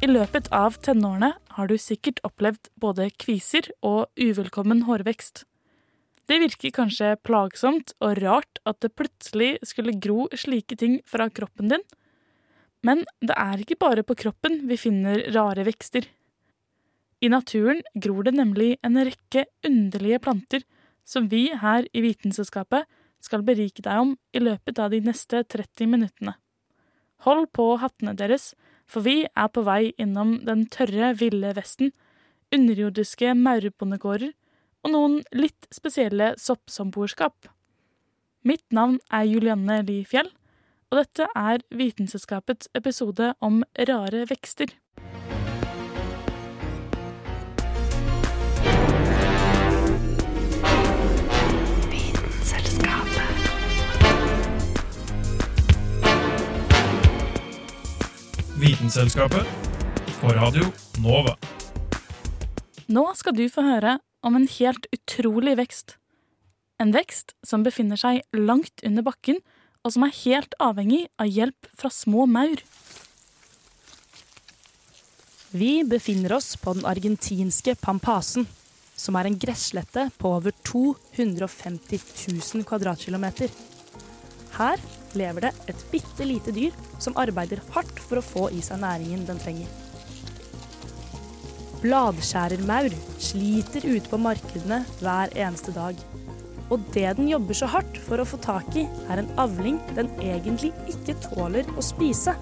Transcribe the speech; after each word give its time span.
I 0.00 0.08
løpet 0.08 0.46
av 0.56 0.78
tenårene 0.80 1.34
har 1.56 1.68
du 1.68 1.74
sikkert 1.76 2.22
opplevd 2.24 2.70
både 2.80 3.10
kviser 3.20 3.66
og 3.84 4.08
uvelkommen 4.16 4.86
hårvekst. 4.86 5.42
Det 6.24 6.38
virker 6.40 6.72
kanskje 6.72 7.18
plagsomt 7.20 7.92
og 8.00 8.16
rart 8.22 8.62
at 8.64 8.78
det 8.80 8.94
plutselig 8.96 9.58
skulle 9.68 9.98
gro 10.00 10.24
slike 10.32 10.78
ting 10.80 10.94
fra 11.04 11.26
kroppen 11.28 11.68
din, 11.74 11.84
men 12.80 13.04
det 13.20 13.36
er 13.36 13.60
ikke 13.60 13.76
bare 13.76 14.06
på 14.06 14.16
kroppen 14.22 14.62
vi 14.70 14.80
finner 14.80 15.20
rare 15.34 15.66
vekster. 15.68 16.08
I 17.20 17.28
naturen 17.28 17.84
gror 17.92 18.24
det 18.24 18.38
nemlig 18.38 18.70
en 18.80 18.96
rekke 18.96 19.44
underlige 19.68 20.22
planter 20.24 20.64
som 21.04 21.28
vi 21.28 21.50
her 21.52 21.84
i 21.92 22.06
Vitenselskapet 22.06 22.88
skal 23.20 23.44
berike 23.44 23.84
deg 23.84 24.00
om 24.00 24.16
i 24.32 24.40
løpet 24.40 24.80
av 24.80 24.96
de 24.96 25.04
neste 25.04 25.44
30 25.44 25.92
minuttene. 25.92 26.38
Hold 27.28 27.50
på 27.52 27.74
hattene 27.82 28.16
deres, 28.16 28.54
for 28.90 29.06
vi 29.06 29.22
er 29.28 29.50
på 29.54 29.62
vei 29.66 29.92
innom 30.00 30.40
den 30.46 30.66
tørre, 30.72 31.14
ville 31.20 31.54
Vesten, 31.56 31.92
underjordiske 32.50 33.34
maurbondegårder 33.38 34.32
og 34.84 34.92
noen 34.94 35.16
litt 35.36 35.68
spesielle 35.74 36.32
soppsamboerskap. 36.40 37.50
Mitt 38.42 38.64
navn 38.74 38.98
er 39.12 39.28
Julianne 39.28 39.82
Li 39.86 40.00
Fjell, 40.08 40.30
og 40.90 41.02
dette 41.02 41.28
er 41.38 41.62
Vitenselskapets 41.70 42.70
episode 42.74 43.34
om 43.44 43.60
rare 43.78 44.24
vekster. 44.30 44.72
Vitenselskapet 58.80 59.44
på 60.22 60.28
Radio 60.32 60.64
Nova. 61.04 61.34
Nå 62.88 63.02
skal 63.12 63.34
du 63.36 63.42
få 63.52 63.60
høre 63.60 63.98
om 64.24 64.38
en 64.38 64.46
helt 64.48 64.86
utrolig 64.88 65.52
vekst. 65.58 65.98
En 66.80 66.94
vekst 66.94 67.34
som 67.44 67.60
befinner 67.60 68.00
seg 68.00 68.22
langt 68.32 68.80
under 68.80 69.04
bakken, 69.04 69.42
og 69.84 69.92
som 69.92 70.06
er 70.06 70.16
helt 70.22 70.56
avhengig 70.64 71.02
av 71.20 71.28
hjelp 71.28 71.68
fra 71.76 71.90
små 71.92 72.24
maur. 72.24 72.62
Vi 75.52 75.74
befinner 75.84 76.38
oss 76.38 76.54
på 76.56 76.72
den 76.78 76.88
argentinske 76.88 77.76
Pampasen, 77.84 78.48
som 78.96 79.20
er 79.20 79.28
en 79.28 79.36
gresslette 79.44 80.06
på 80.16 80.32
over 80.38 80.56
250 80.64 82.00
000 82.00 82.64
kvadratkilometer. 82.64 83.52
Her 84.56 84.80
lever 85.18 85.48
det 85.48 85.52
et 85.72 85.84
bitte 85.92 86.26
lite 86.26 86.54
dyr 86.54 86.76
som 87.02 87.16
arbeider 87.20 87.62
hardt 87.74 88.02
for 88.02 88.20
å 88.20 88.24
få 88.24 88.48
i 88.54 88.60
seg 88.64 88.82
næringen 88.82 89.26
den 89.28 89.40
trenger. 89.42 89.70
Bladskjærermaur 91.80 92.92
sliter 93.22 93.86
ute 93.88 94.10
på 94.10 94.18
markedene 94.20 94.82
hver 95.00 95.32
eneste 95.32 95.72
dag. 95.72 95.96
Og 96.70 96.82
det 96.94 97.08
den 97.18 97.30
jobber 97.30 97.56
så 97.56 97.70
hardt 97.72 97.96
for 98.04 98.20
å 98.20 98.26
få 98.28 98.38
tak 98.44 98.68
i, 98.78 98.84
er 99.10 99.22
en 99.22 99.30
avling 99.40 99.80
den 99.96 100.10
egentlig 100.20 100.70
ikke 100.92 101.16
tåler 101.24 101.66
å 101.74 101.84
spise. 101.84 102.36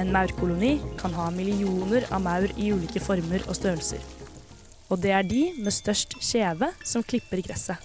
En 0.00 0.10
maurkoloni 0.14 0.78
kan 0.98 1.12
ha 1.14 1.28
millioner 1.34 2.08
av 2.10 2.24
maur 2.24 2.48
i 2.56 2.72
ulike 2.72 3.02
former 3.04 3.44
og 3.46 3.58
størrelser. 3.58 4.00
Og 4.90 4.98
det 5.04 5.12
er 5.14 5.26
de 5.28 5.44
med 5.60 5.74
størst 5.76 6.16
kjeve 6.24 6.72
som 6.82 7.04
klipper 7.06 7.44
gresset. 7.44 7.78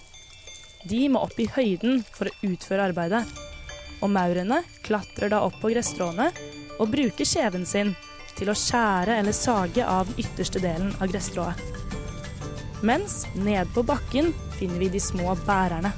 De 0.86 1.04
må 1.10 1.20
opp 1.26 1.36
i 1.42 1.50
høyden 1.50 2.00
for 2.14 2.30
å 2.30 2.36
utføre 2.48 2.88
arbeidet. 2.88 3.45
Og 4.00 4.10
maurene 4.12 4.62
klatrer 4.84 5.32
da 5.32 5.40
opp 5.46 5.60
på 5.62 5.70
gresstråene 5.72 6.28
og 6.76 6.90
bruker 6.92 7.28
kjeven 7.28 7.64
sin 7.66 7.94
til 8.36 8.50
å 8.52 8.56
skjære 8.58 9.16
eller 9.16 9.36
sage 9.36 9.84
av 9.86 10.10
ytterste 10.20 10.60
delen 10.60 10.92
av 11.00 11.08
gresstrået. 11.12 11.62
Mens 12.84 13.24
nede 13.34 13.64
på 13.72 13.82
bakken 13.86 14.34
finner 14.58 14.82
vi 14.82 14.90
de 14.92 15.00
små 15.00 15.32
bærerne. 15.46 15.92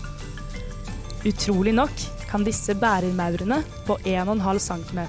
Utrolig 1.26 1.74
nok 1.74 2.04
kan 2.30 2.44
disse 2.46 2.74
bærermaurene 2.78 3.62
på 3.86 3.98
1,5 4.06 4.60
cm 4.68 5.00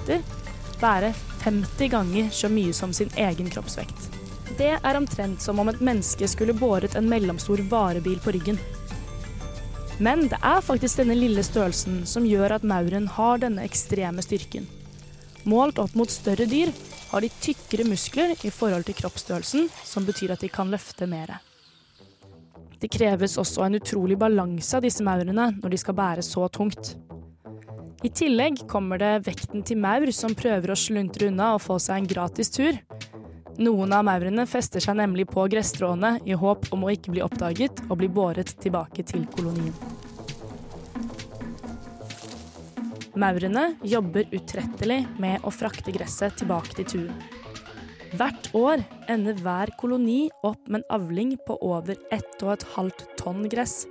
bære 0.80 1.12
50 1.44 1.92
ganger 1.92 2.30
så 2.34 2.48
mye 2.52 2.72
som 2.76 2.92
sin 2.92 3.12
egen 3.16 3.50
kroppsvekt. 3.52 4.10
Det 4.58 4.72
er 4.76 4.96
omtrent 4.98 5.42
som 5.42 5.60
om 5.62 5.70
et 5.70 5.80
menneske 5.80 6.26
skulle 6.28 6.56
båret 6.56 6.96
en 6.98 7.08
mellomstor 7.08 7.62
varebil 7.70 8.18
på 8.20 8.34
ryggen. 8.36 8.58
Men 10.00 10.30
det 10.32 10.38
er 10.40 10.62
faktisk 10.64 11.02
denne 11.02 11.16
lille 11.18 11.42
størrelsen 11.44 12.06
som 12.08 12.24
gjør 12.24 12.56
at 12.56 12.64
mauren 12.64 13.04
har 13.18 13.42
denne 13.42 13.66
ekstreme 13.68 14.24
styrken. 14.24 14.64
Målt 15.44 15.80
opp 15.80 15.92
mot 15.96 16.08
større 16.08 16.46
dyr 16.48 16.72
har 17.10 17.20
de 17.20 17.28
tykkere 17.44 17.84
muskler 17.88 18.32
i 18.32 18.52
forhold 18.54 18.86
til 18.88 18.96
kroppsstørrelsen, 18.96 19.68
som 19.84 20.06
betyr 20.08 20.32
at 20.32 20.44
de 20.44 20.48
kan 20.52 20.72
løfte 20.72 21.08
mer. 21.10 21.36
Det 22.80 22.88
kreves 22.88 23.36
også 23.40 23.66
en 23.66 23.76
utrolig 23.76 24.16
balanse 24.20 24.72
av 24.78 24.86
disse 24.86 25.04
maurene 25.04 25.50
når 25.58 25.74
de 25.74 25.80
skal 25.80 25.96
bære 25.98 26.24
så 26.24 26.48
tungt. 26.48 26.94
I 28.00 28.08
tillegg 28.08 28.62
kommer 28.70 28.96
det 28.96 29.26
vekten 29.26 29.60
til 29.68 29.76
maur 29.82 30.08
som 30.16 30.32
prøver 30.32 30.72
å 30.72 30.78
sluntre 30.80 31.28
unna 31.28 31.52
og 31.58 31.64
få 31.66 31.76
seg 31.76 32.00
en 32.00 32.08
gratis 32.08 32.48
tur. 32.54 32.78
Noen 33.60 33.92
av 33.92 34.06
maurene 34.08 34.46
fester 34.48 34.80
seg 34.80 34.96
nemlig 34.96 35.26
på 35.28 35.42
gresstråene 35.52 36.14
i 36.24 36.32
håp 36.32 36.70
om 36.72 36.86
å 36.86 36.92
ikke 36.94 37.12
bli 37.12 37.20
oppdaget 37.20 37.82
og 37.90 37.98
bli 38.00 38.08
båret 38.08 38.54
tilbake 38.62 39.04
til 39.04 39.26
kolonien. 39.34 39.74
Maurene 43.20 43.66
jobber 43.84 44.32
utrettelig 44.32 45.02
med 45.20 45.44
å 45.44 45.52
frakte 45.52 45.92
gresset 45.92 46.40
tilbake 46.40 46.78
til 46.78 46.88
tuen. 46.94 47.22
Hvert 48.16 48.48
år 48.56 48.80
ender 49.12 49.36
hver 49.44 49.74
koloni 49.76 50.30
opp 50.40 50.64
med 50.64 50.80
en 50.80 50.90
avling 50.96 51.36
på 51.44 51.60
over 51.60 52.00
1,5 52.16 52.90
tonn 53.20 53.44
gress. 53.52 53.82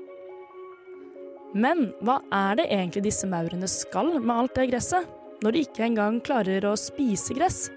Men 1.53 1.91
hva 2.01 2.23
er 2.33 2.57
det 2.57 2.71
egentlig 2.73 3.05
disse 3.11 3.29
maurene 3.29 3.69
skal 3.69 4.15
med 4.17 4.33
alt 4.33 4.57
det 4.57 4.71
gresset, 4.73 5.05
når 5.45 5.53
de 5.53 5.67
ikke 5.67 5.85
engang 5.85 6.23
klarer 6.25 6.65
å 6.65 6.79
spise 6.89 7.37
gress? 7.37 7.67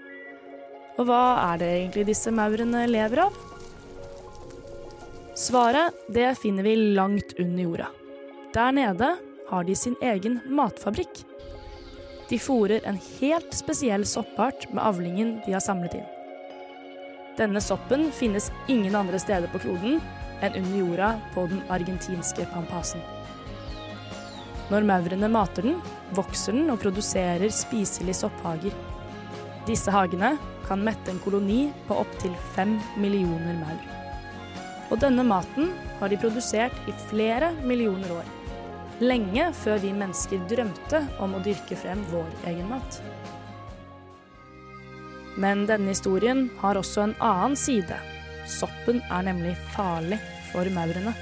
Og 0.97 1.07
hva 1.09 1.23
er 1.53 1.59
det 1.61 1.69
egentlig 1.73 2.07
disse 2.11 2.31
maurene 2.33 2.85
lever 2.89 3.25
av? 3.25 3.37
Svaret 5.33 5.97
det 6.13 6.29
finner 6.37 6.65
vi 6.67 6.75
langt 6.93 7.33
under 7.41 7.63
jorda. 7.63 7.87
Der 8.53 8.75
nede 8.77 9.15
har 9.49 9.63
de 9.65 9.75
sin 9.75 9.95
egen 10.01 10.39
matfabrikk. 10.45 11.23
De 12.29 12.37
fôrer 12.39 12.85
en 12.85 12.99
helt 13.19 13.53
spesiell 13.53 14.05
soppart 14.05 14.67
med 14.71 14.83
avlingen 14.85 15.39
de 15.45 15.55
har 15.55 15.65
samlet 15.65 15.97
inn. 15.97 16.11
Denne 17.37 17.61
soppen 17.65 18.11
finnes 18.13 18.51
ingen 18.69 18.95
andre 18.95 19.17
steder 19.19 19.49
på 19.49 19.63
kloden 19.65 19.97
enn 20.45 20.57
under 20.61 20.77
jorda 20.77 21.11
på 21.33 21.47
den 21.49 21.63
argentinske 21.73 22.45
pampasen. 22.53 23.01
Når 24.69 24.85
maurene 24.87 25.29
mater 25.29 25.65
den, 25.65 25.79
vokser 26.13 26.53
den 26.53 26.69
og 26.69 26.81
produserer 26.81 27.49
spiselige 27.53 28.21
sopphager. 28.21 28.75
Disse 29.67 29.91
hagene 29.95 30.35
kan 30.67 30.83
mette 30.83 31.11
en 31.11 31.21
koloni 31.23 31.71
på 31.87 31.95
opptil 32.01 32.33
fem 32.55 32.75
millioner 32.99 33.55
maur. 33.61 33.83
Og 34.91 34.99
denne 34.99 35.23
maten 35.25 35.71
har 35.99 36.11
de 36.11 36.19
produsert 36.19 36.75
i 36.89 36.95
flere 37.07 37.53
millioner 37.63 38.11
år. 38.19 38.31
Lenge 39.03 39.49
før 39.57 39.79
vi 39.81 39.93
mennesker 39.95 40.43
drømte 40.51 40.99
om 41.23 41.33
å 41.35 41.41
dyrke 41.43 41.77
frem 41.79 42.03
vår 42.11 42.27
egen 42.51 42.67
mat. 42.69 42.99
Men 45.39 45.63
denne 45.65 45.95
historien 45.95 46.45
har 46.59 46.77
også 46.77 47.07
en 47.07 47.15
annen 47.23 47.55
side. 47.57 47.97
Soppen 48.45 48.99
er 49.09 49.25
nemlig 49.31 49.55
farlig 49.73 50.19
for 50.51 50.67
maurene. 50.75 51.15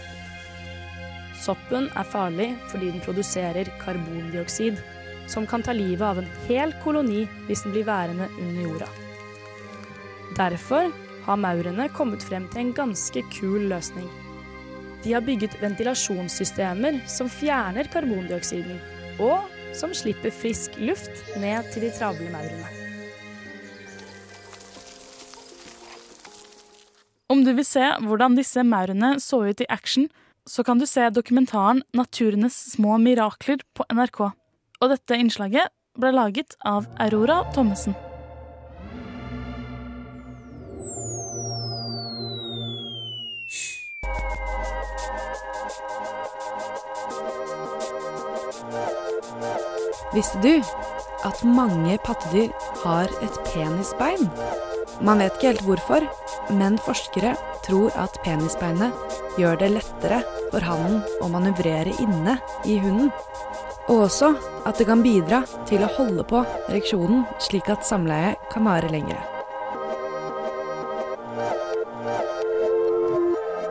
Soppen 1.42 1.88
er 1.98 2.10
farlig 2.10 2.50
fordi 2.70 2.92
den 2.92 3.06
produserer 3.06 3.70
karbondioksid, 3.82 4.82
som 5.32 5.48
kan 5.48 5.64
ta 5.64 5.74
livet 5.76 6.04
av 6.04 6.20
en 6.22 6.30
hel 6.48 6.74
koloni 6.84 7.24
hvis 7.48 7.64
den 7.66 7.76
blir 7.76 7.88
værende 7.88 8.28
under 8.40 8.62
jorda. 8.68 8.90
Derfor 10.38 10.92
har 11.26 11.40
maurene 11.40 11.88
kommet 11.96 12.24
frem 12.24 12.48
til 12.52 12.66
en 12.66 12.76
ganske 12.76 13.24
kul 13.34 13.70
løsning. 13.72 14.10
De 15.04 15.16
har 15.16 15.24
bygget 15.26 15.58
ventilasjonssystemer 15.62 17.02
som 17.10 17.30
fjerner 17.32 17.90
karbondioksiden, 17.94 18.78
og 19.22 19.50
som 19.78 19.96
slipper 19.98 20.34
frisk 20.34 20.78
luft 20.82 21.24
ned 21.42 21.68
til 21.74 21.88
de 21.88 21.92
travle 21.96 22.30
maurene. 22.34 22.70
Om 27.32 27.46
du 27.48 27.54
vil 27.56 27.66
se 27.66 27.86
hvordan 28.04 28.36
disse 28.36 28.64
maurene 28.68 29.16
så 29.24 29.40
ut 29.48 29.64
i 29.64 29.70
action, 29.72 30.10
så 30.46 30.66
kan 30.68 30.80
du 30.80 30.86
se 30.86 31.10
dokumentaren 31.10 31.84
'Naturenes 31.94 32.58
små 32.74 32.98
mirakler' 32.98 33.64
på 33.74 33.86
NRK. 33.90 34.41
Og 34.82 34.90
dette 34.90 35.18
innslaget 35.22 35.70
ble 36.02 36.10
laget 36.16 36.56
av 36.66 36.88
Aurora 37.04 37.44
Thommessen. 37.54 37.94
Visste 50.12 50.42
du 50.44 50.58
at 51.24 51.44
mange 51.46 51.96
pattedyr 52.04 52.50
har 52.82 53.14
et 53.22 53.38
penisbein? 53.54 54.26
Man 55.06 55.22
vet 55.22 55.38
ikke 55.38 55.52
helt 55.54 55.64
hvorfor, 55.66 56.08
men 56.58 56.82
forskere 56.82 57.36
tror 57.66 57.94
at 58.02 58.18
penisbeinet 58.26 59.22
gjør 59.38 59.62
det 59.62 59.70
lettere 59.78 60.24
for 60.50 60.66
hannen 60.66 61.00
å 61.22 61.30
manøvrere 61.32 61.94
inne 62.02 62.40
i 62.66 62.82
hunden. 62.82 63.14
Og 63.92 64.06
også 64.06 64.30
at 64.64 64.78
det 64.80 64.86
kan 64.88 65.02
bidra 65.04 65.42
til 65.68 65.84
å 65.84 65.90
holde 65.98 66.24
på 66.24 66.46
ereksjonen, 66.70 67.26
slik 67.44 67.68
at 67.74 67.84
samleiet 67.84 68.40
kan 68.54 68.64
vare 68.64 68.88
lengre. 68.88 69.20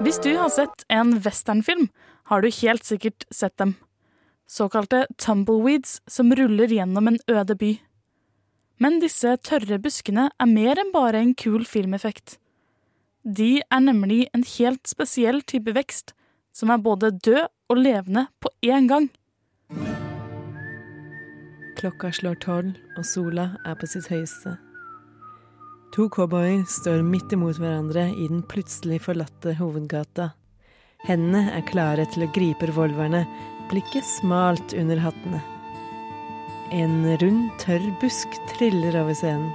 Hvis 0.05 0.21
du 0.21 0.35
har 0.37 0.51
sett 0.53 0.85
en 0.93 1.15
westernfilm, 1.25 1.89
har 2.29 2.45
du 2.45 2.51
helt 2.53 2.85
sikkert 2.85 3.25
sett 3.33 3.57
dem. 3.57 3.79
Såkalte 4.45 5.07
tumbleweeds 5.17 6.01
som 6.09 6.35
ruller 6.37 6.69
gjennom 6.69 7.09
en 7.09 7.19
øde 7.31 7.57
by. 7.57 7.71
Men 8.81 9.01
disse 9.01 9.35
tørre 9.45 9.81
buskene 9.81 10.29
er 10.37 10.49
mer 10.49 10.81
enn 10.81 10.93
bare 10.93 11.21
en 11.21 11.33
kul 11.37 11.65
filmeffekt. 11.69 12.37
De 13.25 13.61
er 13.61 13.85
nemlig 13.85 14.27
en 14.35 14.45
helt 14.57 14.89
spesiell 14.89 15.41
type 15.45 15.73
vekst, 15.77 16.15
som 16.53 16.73
er 16.73 16.85
både 16.85 17.13
død 17.13 17.49
og 17.71 17.81
levende 17.81 18.27
på 18.41 18.53
én 18.65 18.89
gang. 18.89 19.09
Klokka 21.79 22.11
slår 22.13 22.35
tolv, 22.43 22.75
og 22.99 23.07
sola 23.07 23.53
er 23.67 23.77
på 23.79 23.89
sitt 23.89 24.09
høyeste. 24.11 24.57
To 25.95 26.09
cowboyer 26.13 26.63
står 26.71 27.03
midt 27.03 27.33
imot 27.35 27.59
hverandre 27.59 28.09
i 28.15 28.29
den 28.31 28.43
plutselig 28.47 29.01
forlatte 29.07 29.57
hovedgata. 29.59 30.31
Hendene 31.07 31.49
er 31.57 31.67
klare 31.67 32.05
til 32.13 32.27
å 32.27 32.31
gripe 32.35 32.69
revolverne, 32.71 33.25
blikket 33.71 34.07
smalt 34.07 34.75
under 34.77 35.01
hattene. 35.03 35.41
En 36.71 37.03
rund, 37.23 37.49
tørr 37.59 37.83
busk 38.03 38.39
triller 38.53 39.01
over 39.01 39.17
scenen. 39.19 39.51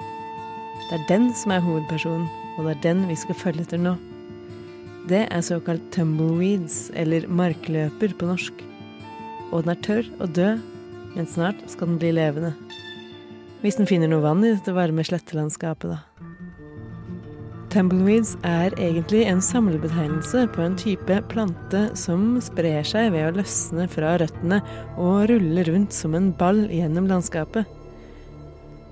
Det 0.90 0.98
er 0.98 1.08
den 1.08 1.30
som 1.38 1.54
er 1.56 1.64
hovedpersonen, 1.64 2.28
og 2.58 2.68
det 2.68 2.74
er 2.76 2.84
den 2.90 3.06
vi 3.08 3.16
skal 3.20 3.40
følge 3.40 3.64
etter 3.64 3.80
nå. 3.80 3.96
Det 5.08 5.24
er 5.30 5.44
såkalt 5.46 5.86
tumbleweeds, 5.96 6.90
eller 6.98 7.28
markløper 7.30 8.16
på 8.18 8.28
norsk. 8.28 8.64
Og 9.54 9.64
den 9.64 9.76
er 9.76 9.84
tørr 9.86 10.10
og 10.20 10.34
død, 10.36 10.64
men 11.16 11.28
snart 11.28 11.64
skal 11.72 11.94
den 11.94 12.00
bli 12.02 12.12
levende. 12.16 12.54
Hvis 13.64 13.80
den 13.80 13.90
finner 13.90 14.12
noe 14.12 14.24
vann 14.24 14.44
i 14.46 14.54
dette 14.54 14.76
varme 14.76 15.04
slettelandskapet, 15.08 15.96
da. 15.96 16.04
Tumbleweeds 17.76 18.38
er 18.48 18.72
egentlig 18.80 19.26
en 19.28 19.42
samlebetegnelse 19.44 20.46
på 20.56 20.62
en 20.64 20.78
type 20.80 21.18
plante 21.28 21.82
som 22.00 22.38
sprer 22.44 22.86
seg 22.88 23.10
ved 23.12 23.26
å 23.28 23.34
løsne 23.42 23.88
fra 23.92 24.14
røttene 24.22 24.62
og 24.96 25.26
rulle 25.32 25.66
rundt 25.68 25.96
som 25.96 26.16
en 26.16 26.30
ball 26.40 26.62
gjennom 26.72 27.10
landskapet. 27.12 27.68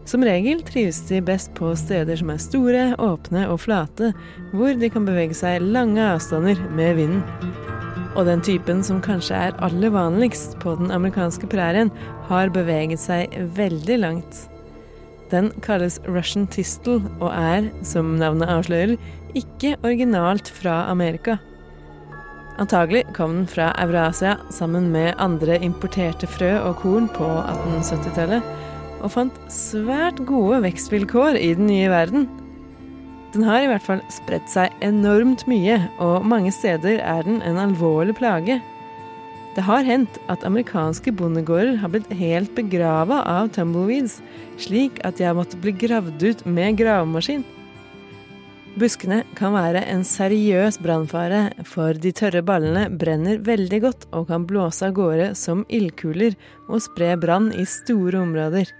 Som 0.03 0.25
regel 0.27 0.65
trives 0.67 0.99
de 1.07 1.21
best 1.23 1.53
på 1.55 1.71
steder 1.79 2.19
som 2.19 2.33
er 2.33 2.43
store, 2.43 2.83
åpne 2.99 3.45
og 3.53 3.61
flate, 3.63 4.11
hvor 4.51 4.75
de 4.75 4.91
kan 4.91 5.07
bevege 5.07 5.37
seg 5.37 5.63
lange 5.63 6.03
avstander 6.03 6.59
med 6.75 6.99
vinden. 6.99 7.82
Og 8.13 8.27
den 8.29 8.43
typen 8.45 8.83
som 8.85 9.01
kanskje 9.01 9.37
er 9.49 9.55
aller 9.65 9.93
vanligst 9.93 10.59
på 10.61 10.75
den 10.77 10.91
amerikanske 10.93 11.47
prærien, 11.49 11.89
har 12.29 12.51
beveget 12.53 13.01
seg 13.01 13.33
veldig 13.57 13.97
langt. 14.03 14.43
Den 15.33 15.49
kalles 15.65 15.97
Russian 16.05 16.45
Tistel 16.45 17.01
og 17.17 17.31
er, 17.33 17.71
som 17.81 18.13
navnet 18.19 18.51
avslører, 18.53 18.99
ikke 19.33 19.73
originalt 19.81 20.51
fra 20.53 20.83
Amerika. 20.91 21.39
Antagelig 22.61 23.01
kom 23.17 23.39
den 23.39 23.47
fra 23.49 23.71
Eurasia 23.81 24.35
sammen 24.53 24.91
med 24.93 25.17
andre 25.17 25.57
importerte 25.65 26.29
frø 26.29 26.51
og 26.59 26.77
korn 26.83 27.09
på 27.15 27.25
1870-tallet, 27.25 28.45
og 29.01 29.11
fant 29.15 29.41
svært 29.51 30.21
gode 30.29 30.61
vekstvilkår 30.67 31.41
i 31.41 31.55
den 31.57 31.65
nye 31.71 31.89
verden. 31.89 32.29
Den 33.33 33.47
har 33.47 33.63
i 33.63 33.69
hvert 33.71 33.81
fall 33.81 34.03
spredt 34.13 34.51
seg 34.51 34.73
enormt 34.85 35.47
mye, 35.49 35.79
og 35.97 36.25
mange 36.29 36.51
steder 36.53 36.99
er 37.01 37.25
den 37.25 37.41
en 37.41 37.57
alvorlig 37.57 38.13
plage. 38.19 38.59
Det 39.53 39.63
har 39.65 39.85
hendt 39.85 40.19
at 40.33 40.45
amerikanske 40.45 41.13
bondegårder 41.17 41.79
har 41.81 41.91
blitt 41.93 42.13
helt 42.17 42.53
begrava 42.57 43.19
av 43.29 43.49
tumbleweeds, 43.53 44.19
slik 44.61 45.01
at 45.05 45.17
de 45.17 45.27
har 45.27 45.37
måttet 45.37 45.61
bli 45.61 45.73
gravd 45.77 46.21
ut 46.25 46.45
med 46.45 46.77
gravemaskin. 46.77 47.43
Buskene 48.77 49.19
kan 49.37 49.53
være 49.53 49.83
en 49.93 50.01
seriøs 50.05 50.79
brannfare, 50.81 51.51
for 51.69 51.93
de 51.93 52.09
tørre 52.13 52.41
ballene 52.45 52.87
brenner 52.89 53.41
veldig 53.45 53.81
godt 53.83 54.07
og 54.09 54.31
kan 54.31 54.47
blåse 54.49 54.87
av 54.87 54.95
gårde 54.97 55.33
som 55.37 55.61
ildkuler 55.69 56.33
og 56.65 56.81
spre 56.81 57.13
brann 57.21 57.51
i 57.53 57.67
store 57.69 58.23
områder. 58.25 58.73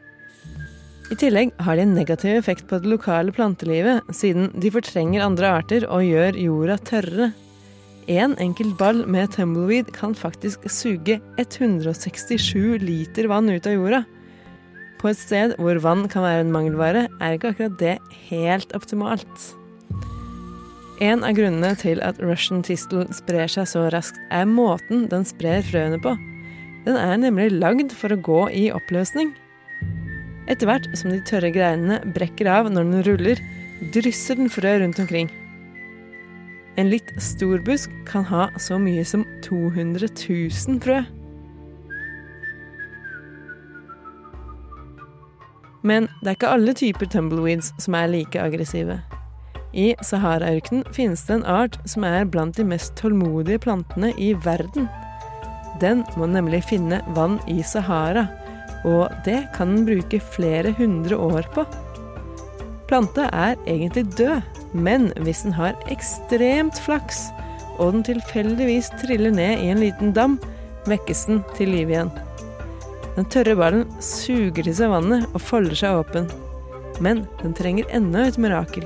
I 1.12 1.18
tillegg 1.20 1.52
har 1.60 1.76
de 1.76 1.84
en 1.84 1.96
negativ 1.98 2.38
effekt 2.38 2.68
på 2.70 2.80
det 2.80 2.88
lokale 2.88 3.34
plantelivet, 3.36 4.06
siden 4.16 4.52
de 4.56 4.72
fortrenger 4.72 5.26
andre 5.26 5.50
arter 5.60 5.86
og 5.92 6.06
gjør 6.08 6.38
jorda 6.40 6.78
tørrere. 6.88 7.34
En 8.12 8.36
enkelt 8.40 8.76
ball 8.80 9.04
med 9.08 9.32
tumbleweed 9.36 9.92
kan 9.96 10.16
faktisk 10.16 10.64
suge 10.72 11.20
167 11.40 12.80
liter 12.84 13.28
vann 13.32 13.52
ut 13.52 13.68
av 13.68 13.76
jorda. 13.78 14.02
På 15.00 15.12
et 15.12 15.20
sted 15.20 15.56
hvor 15.60 15.80
vann 15.84 16.08
kan 16.12 16.24
være 16.24 16.46
en 16.46 16.56
mangelvare, 16.56 17.08
er 17.20 17.36
ikke 17.36 17.52
akkurat 17.52 17.78
det 17.80 17.98
helt 18.30 18.72
optimalt. 18.76 19.48
En 21.04 21.24
av 21.28 21.36
grunnene 21.36 21.74
til 21.80 22.00
at 22.06 22.20
Russian 22.24 22.64
Tistel 22.64 23.10
sprer 23.16 23.50
seg 23.52 23.68
så 23.68 23.88
raskt, 23.92 24.20
er 24.32 24.48
måten 24.48 25.10
den 25.12 25.28
sprer 25.28 25.64
frøene 25.68 26.00
på. 26.00 26.16
Den 26.88 27.00
er 27.00 27.20
nemlig 27.20 27.50
lagd 27.56 27.92
for 27.96 28.16
å 28.16 28.20
gå 28.24 28.42
i 28.56 28.70
oppløsning. 28.72 29.34
Etter 30.52 30.68
hvert 30.68 30.90
som 31.00 31.14
de 31.14 31.22
tørre 31.24 31.54
greinene 31.56 32.02
brekker 32.16 32.50
av 32.52 32.68
når 32.72 32.90
den 32.90 33.06
ruller, 33.08 33.42
drysser 33.96 34.40
den 34.40 34.52
frø 34.52 34.76
rundt 34.82 35.00
omkring. 35.00 35.32
En 36.76 36.90
litt 36.90 37.12
stor 37.22 37.62
busk 37.64 37.92
kan 38.10 38.26
ha 38.28 38.48
så 38.60 38.80
mye 38.82 39.04
som 39.06 39.24
200 39.46 40.10
000 40.10 40.80
frø. 40.84 41.04
Men 45.84 46.08
det 46.22 46.32
er 46.32 46.38
ikke 46.38 46.54
alle 46.56 46.74
typer 46.80 47.10
tumbleweeds 47.12 47.74
som 47.84 47.96
er 48.00 48.10
like 48.12 48.40
aggressive. 48.40 49.02
I 49.74 49.94
Sahara-ørkenen 50.06 50.86
finnes 50.94 51.26
det 51.28 51.40
en 51.40 51.48
art 51.50 51.80
som 51.90 52.06
er 52.08 52.28
blant 52.30 52.58
de 52.58 52.66
mest 52.68 52.94
tålmodige 53.00 53.62
plantene 53.64 54.14
i 54.22 54.32
verden. 54.46 54.88
Den 55.82 56.04
må 56.18 56.30
nemlig 56.30 56.62
finne 56.70 57.02
vann 57.18 57.40
i 57.50 57.60
Sahara, 57.66 58.28
og 58.84 59.12
det 59.26 59.40
kan 59.56 59.76
den 59.76 59.88
bruke 59.88 60.20
flere 60.36 60.74
hundre 60.78 61.18
år 61.18 61.48
på. 61.56 61.66
Planta 62.90 63.30
er 63.32 63.56
egentlig 63.66 64.06
død, 64.18 64.42
men 64.74 65.12
hvis 65.24 65.46
den 65.46 65.56
har 65.56 65.78
ekstremt 65.92 66.80
flaks, 66.84 67.30
og 67.80 67.96
den 67.96 68.04
tilfeldigvis 68.06 68.92
triller 69.02 69.34
ned 69.34 69.64
i 69.64 69.72
en 69.74 69.82
liten 69.82 70.14
dam, 70.14 70.38
vekkes 70.90 71.26
den 71.30 71.42
til 71.58 71.72
liv 71.74 71.90
igjen. 71.94 72.12
Den 73.16 73.30
tørre 73.30 73.56
ballen 73.58 73.88
suger 74.02 74.66
til 74.66 74.76
seg 74.76 74.92
vannet 74.92 75.28
og 75.32 75.42
folder 75.42 75.78
seg 75.78 76.02
åpen. 76.02 76.30
Men 77.02 77.24
den 77.42 77.56
trenger 77.58 77.90
enda 77.94 78.28
et 78.28 78.40
mirakel. 78.42 78.86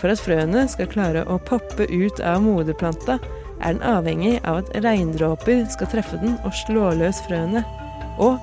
For 0.00 0.12
at 0.12 0.20
frøene 0.20 0.66
skal 0.70 0.90
klare 0.90 1.22
å 1.30 1.38
poppe 1.46 1.86
ut 1.88 2.20
av 2.24 2.42
moderplanta, 2.44 3.18
er 3.62 3.76
den 3.76 3.84
avhengig 3.86 4.38
av 4.48 4.62
at 4.62 4.72
regndråper 4.82 5.62
skal 5.70 5.90
treffe 5.92 6.18
den 6.18 6.34
og 6.42 6.54
slå 6.64 6.90
løs 6.98 7.20
frøene. 7.28 7.62
Og 8.20 8.40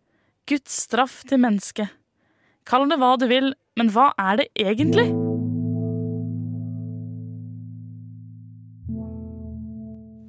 Guds 0.45 0.75
straff 0.83 1.24
til 1.25 1.39
mennesket. 1.41 1.89
Kall 2.69 2.86
det 2.91 3.00
hva 3.01 3.15
du 3.17 3.25
vil, 3.31 3.48
men 3.79 3.89
hva 3.89 4.12
er 4.22 4.43
det 4.43 4.45
egentlig? 4.62 5.07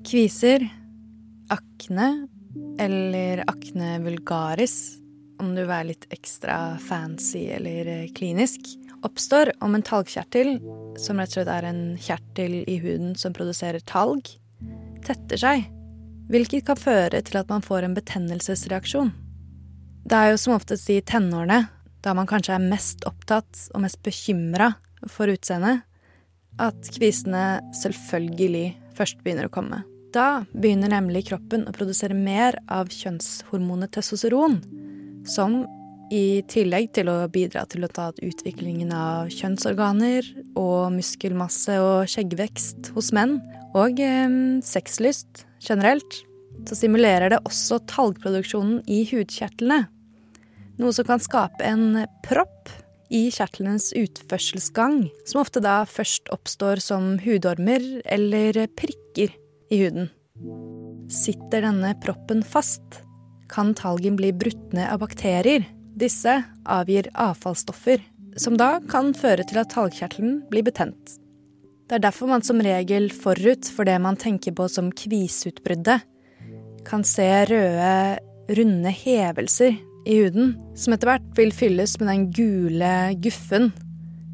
Kviser, 0.09 0.65
akne 1.53 2.09
eller 2.81 3.45
akne 3.45 3.99
vulgaris, 4.07 4.79
om 5.43 5.53
du 5.53 5.67
er 5.67 5.91
litt 5.91 6.09
ekstra 6.15 6.79
fancy 6.81 7.45
eller 7.59 8.09
klinisk, 8.17 8.73
oppstår 9.05 9.53
om 9.61 9.77
en 9.77 9.85
talgkjertel, 9.85 10.57
som 10.97 11.21
rett 11.21 11.35
og 11.35 11.43
slett 11.43 11.55
er 11.59 11.69
en 11.69 11.87
kjertel 12.01 12.63
i 12.65 12.81
huden 12.81 13.13
som 13.21 13.37
produserer 13.37 13.85
talg, 13.85 14.33
tetter 15.05 15.45
seg, 15.45 15.69
hvilket 16.31 16.67
kan 16.69 16.79
føre 16.81 17.21
til 17.25 17.41
at 17.41 17.51
man 17.53 17.65
får 17.65 17.87
en 17.87 17.97
betennelsesreaksjon. 17.97 19.13
Det 20.05 20.19
er 20.19 20.33
jo 20.33 20.41
som 20.41 20.57
oftest 20.57 20.91
i 20.93 21.01
tenårene, 21.05 21.65
da 22.05 22.13
man 22.17 22.29
kanskje 22.29 22.57
er 22.59 22.65
mest 22.65 23.07
opptatt 23.09 23.69
og 23.73 23.85
mest 23.87 24.03
bekymra 24.05 24.75
for 25.09 25.33
utseendet, 25.33 25.85
at 26.61 26.91
kvisene 26.95 27.63
selvfølgelig 27.81 28.75
først 28.95 29.23
begynner 29.25 29.49
å 29.49 29.55
komme. 29.55 29.81
Da 30.15 30.45
begynner 30.53 30.93
nemlig 30.93 31.25
kroppen 31.31 31.65
å 31.67 31.75
produsere 31.75 32.15
mer 32.15 32.61
av 32.71 32.93
kjønnshormonet 32.93 33.97
testosteron, 33.97 34.61
som 35.27 35.65
i 36.15 36.45
tillegg 36.53 36.93
til 36.95 37.09
å 37.11 37.17
bidra 37.33 37.65
til 37.71 37.87
å 37.87 37.91
ta 37.91 38.11
utviklingen 38.13 38.93
av 38.95 39.33
kjønnsorganer 39.33 40.29
og 40.61 40.93
muskelmasse 40.95 41.81
og 41.83 42.11
skjeggvekst 42.13 42.93
hos 42.95 43.11
menn, 43.17 43.39
og 43.75 44.01
eh, 44.03 44.39
sexlyst 44.65 45.45
generelt, 45.65 46.23
så 46.69 46.79
stimulerer 46.79 47.33
det 47.33 47.43
også 47.45 47.81
talgproduksjonen 47.91 48.81
i 48.87 49.03
hudkjertlene. 49.11 49.85
Noe 50.81 50.95
som 50.95 51.07
kan 51.07 51.23
skape 51.23 51.63
en 51.67 52.05
propp 52.27 52.71
i 53.15 53.29
kjertlenes 53.31 53.93
utførselsgang, 53.99 55.05
som 55.27 55.43
ofte 55.43 55.63
da 55.63 55.83
først 55.87 56.31
oppstår 56.35 56.83
som 56.83 57.15
hudormer 57.23 57.85
eller 58.05 58.65
prikker 58.79 59.35
i 59.71 59.81
huden. 59.85 60.11
Sitter 61.13 61.67
denne 61.67 61.93
proppen 62.03 62.43
fast, 62.43 63.03
kan 63.53 63.75
talgen 63.79 64.17
bli 64.19 64.33
brutt 64.35 64.73
ned 64.75 64.89
av 64.91 65.03
bakterier. 65.05 65.67
Disse 65.95 66.41
avgir 66.67 67.11
avfallsstoffer, 67.13 68.03
som 68.41 68.57
da 68.59 68.81
kan 68.91 69.13
føre 69.15 69.47
til 69.47 69.61
at 69.63 69.71
talgkjertelen 69.77 70.41
blir 70.51 70.67
betent. 70.67 71.21
Det 71.85 71.99
er 71.99 72.05
derfor 72.07 72.31
man 72.31 72.45
som 72.45 72.63
regel 72.65 73.11
forut 73.13 73.69
for 73.69 73.85
det 73.85 73.97
man 74.01 74.17
tenker 74.17 74.55
på 74.57 74.69
som 74.73 74.89
kviseutbruddet, 74.97 76.07
kan 76.85 77.05
se 77.05 77.27
røde, 77.49 78.21
runde 78.57 78.93
hevelser 78.93 79.77
i 80.09 80.17
huden, 80.21 80.55
som 80.77 80.97
etter 80.97 81.11
hvert 81.13 81.29
vil 81.37 81.53
fylles 81.57 81.97
med 82.01 82.11
den 82.11 82.27
gule 82.37 82.95
guffen, 83.25 83.71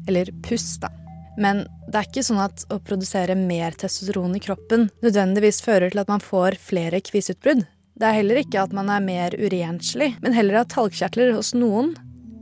eller 0.07 0.31
puss, 0.43 0.73
da. 0.83 0.91
Men 1.39 1.63
det 1.87 1.99
er 1.99 2.07
ikke 2.07 2.23
sånn 2.27 2.41
at 2.43 2.65
å 2.71 2.79
produsere 2.83 3.37
mer 3.39 3.75
testosteron 3.79 4.35
i 4.35 4.43
kroppen 4.43 4.89
nødvendigvis 5.03 5.61
fører 5.63 5.91
til 5.91 6.03
at 6.03 6.11
man 6.11 6.23
får 6.23 6.59
flere 6.59 6.99
kviseutbrudd. 7.03 7.63
Det 7.99 8.07
er 8.07 8.17
heller 8.19 8.41
ikke 8.41 8.63
at 8.63 8.75
man 8.75 8.91
er 8.91 9.03
mer 9.03 9.35
urenslig, 9.39 10.13
men 10.23 10.35
heller 10.35 10.61
at 10.61 10.71
talgkjertler 10.75 11.35
hos 11.35 11.53
noen 11.55 11.93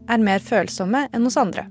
er 0.09 0.21
mer 0.21 0.41
følsomme 0.41 1.07
enn 1.13 1.25
hos 1.25 1.37
andre. 1.37 1.67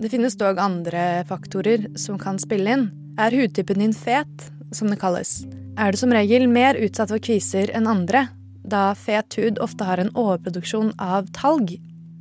Det 0.00 0.08
finnes 0.08 0.36
dog 0.40 0.58
andre 0.58 1.24
faktorer 1.28 1.84
som 2.00 2.16
kan 2.18 2.38
spille 2.40 2.72
inn. 2.72 2.86
Er 3.20 3.34
hudtypen 3.36 3.82
din 3.82 3.92
fet, 3.92 4.46
som 4.72 4.88
det 4.88 4.96
kalles, 5.02 5.42
er 5.76 5.92
du 5.92 5.98
som 6.00 6.12
regel 6.14 6.46
mer 6.48 6.78
utsatt 6.80 7.12
for 7.12 7.20
kviser 7.20 7.68
enn 7.76 7.88
andre, 7.90 8.28
da 8.64 8.94
fet 8.96 9.36
hud 9.36 9.60
ofte 9.60 9.84
har 9.84 10.00
en 10.00 10.12
overproduksjon 10.16 10.94
av 10.96 11.28
talg. 11.36 11.74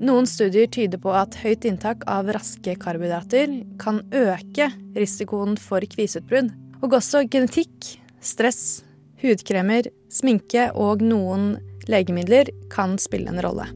Noen 0.04 0.28
studier 0.28 0.68
tyder 0.72 1.00
på 1.00 1.14
at 1.16 1.40
høyt 1.40 1.68
inntak 1.68 2.04
av 2.08 2.28
raske 2.36 2.76
karbohydrater 2.84 3.56
kan 3.80 4.04
øke 4.12 4.70
risikoen 4.96 5.56
for 5.60 5.84
kviseutbrudd. 5.84 6.52
Og 6.84 6.96
også 7.00 7.26
genetikk, 7.32 7.96
stress, 8.20 8.82
hudkremer, 9.24 9.88
sminke 10.12 10.70
og 10.76 11.04
noen 11.04 11.54
legemidler 11.92 12.52
kan 12.72 13.00
spille 13.00 13.32
en 13.32 13.44
rolle. 13.44 13.72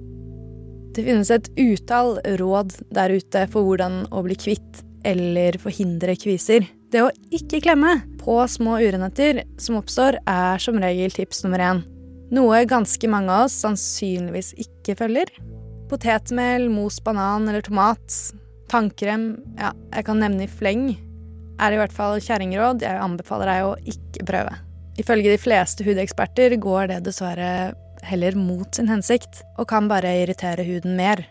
Det 0.93 1.01
finnes 1.07 1.31
et 1.33 1.47
utall 1.57 2.19
råd 2.37 2.75
der 2.93 3.15
ute 3.17 3.47
for 3.49 3.65
hvordan 3.65 4.03
å 4.13 4.21
bli 4.25 4.37
kvitt 4.37 4.83
eller 5.07 5.57
forhindre 5.61 6.15
kviser. 6.19 6.67
Det 6.93 7.01
å 7.01 7.09
ikke 7.33 7.63
klemme 7.65 7.95
på 8.21 8.35
små 8.47 8.77
urenheter 8.77 9.41
som 9.57 9.79
oppstår, 9.79 10.19
er 10.29 10.61
som 10.61 10.77
regel 10.77 11.15
tips 11.15 11.41
nummer 11.43 11.63
én. 11.65 11.81
Noe 12.33 12.61
ganske 12.69 13.09
mange 13.09 13.33
av 13.33 13.47
oss 13.47 13.57
sannsynligvis 13.65 14.53
ikke 14.61 14.95
følger. 15.01 15.31
Potetmel, 15.89 16.69
mos 16.69 16.99
banan 17.03 17.49
eller 17.49 17.65
tomat, 17.65 18.19
tannkrem, 18.71 19.33
ja, 19.57 19.73
jeg 19.93 20.07
kan 20.07 20.21
nevne 20.21 20.45
i 20.45 20.51
fleng, 20.61 20.91
er 21.61 21.73
i 21.73 21.79
hvert 21.81 21.93
fall 21.93 22.21
kjerringråd 22.21 22.85
jeg 22.85 23.01
anbefaler 23.01 23.49
deg 23.49 23.65
å 23.67 23.73
ikke 23.89 24.27
prøve. 24.29 24.55
Ifølge 25.01 25.33
de 25.33 25.41
fleste 25.41 25.85
hudeksperter 25.85 26.53
går 26.61 26.91
det 26.91 26.99
dessverre 27.07 27.73
heller 28.07 28.35
mot 28.37 28.75
sin 28.75 28.89
hensikt, 28.91 29.43
og 29.57 29.69
kan 29.71 29.89
bare 29.91 30.11
irritere 30.21 30.65
huden 30.67 30.97
mer. 30.99 31.23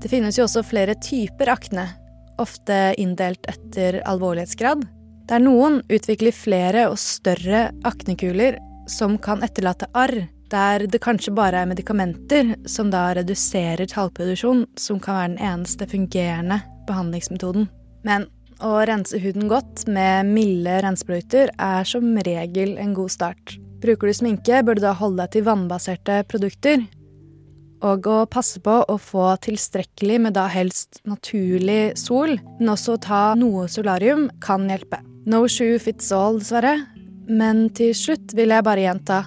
Det 0.00 0.10
finnes 0.12 0.38
jo 0.38 0.46
også 0.46 0.64
flere 0.64 0.96
typer 1.02 1.52
akne, 1.52 1.86
ofte 2.40 2.94
inndelt 3.00 3.44
etter 3.50 4.00
alvorlighetsgrad, 4.08 4.86
der 5.28 5.42
noen 5.44 5.80
utvikler 5.92 6.34
flere 6.34 6.88
og 6.90 6.98
større 6.98 7.68
aknekuler 7.86 8.58
som 8.90 9.18
kan 9.22 9.44
etterlate 9.46 9.86
arr, 9.94 10.24
der 10.50 10.86
det 10.90 11.02
kanskje 11.04 11.34
bare 11.36 11.62
er 11.62 11.70
medikamenter 11.70 12.56
som 12.68 12.90
da 12.90 13.10
reduserer 13.14 13.86
tallproduksjon, 13.86 14.64
som 14.80 14.98
kan 15.02 15.18
være 15.18 15.32
den 15.36 15.42
eneste 15.52 15.86
fungerende 15.90 16.58
behandlingsmetoden. 16.88 17.68
Men 18.02 18.26
å 18.60 18.74
rense 18.88 19.20
huden 19.22 19.48
godt 19.48 19.86
med 19.88 20.28
milde 20.34 20.80
renseprodukter 20.84 21.52
er 21.54 21.86
som 21.88 22.16
regel 22.26 22.76
en 22.80 22.96
god 22.96 23.14
start. 23.14 23.60
Bruker 23.80 24.10
du 24.10 24.16
sminke, 24.16 24.62
bør 24.64 24.76
du 24.76 24.84
da 24.84 24.94
holde 24.96 25.22
deg 25.22 25.36
til 25.36 25.46
vannbaserte 25.46 26.20
produkter. 26.28 26.82
Og 27.80 28.04
å 28.12 28.18
passe 28.28 28.60
på 28.60 28.74
å 28.84 28.96
få 29.00 29.30
tilstrekkelig 29.46 30.18
med 30.26 30.36
da 30.36 30.44
helst 30.52 31.00
naturlig 31.08 31.96
sol, 31.96 32.34
men 32.58 32.72
også 32.74 32.98
ta 33.06 33.22
noe 33.40 33.64
solarium 33.72 34.28
kan 34.44 34.68
hjelpe. 34.68 35.00
No 35.24 35.46
shoe 35.48 35.80
fits 35.80 36.12
all, 36.12 36.40
dessverre. 36.42 36.76
Men 37.30 37.68
til 37.78 37.94
slutt 37.96 38.34
vil 38.36 38.52
jeg 38.52 38.66
bare 38.66 38.84
gjenta 38.84 39.24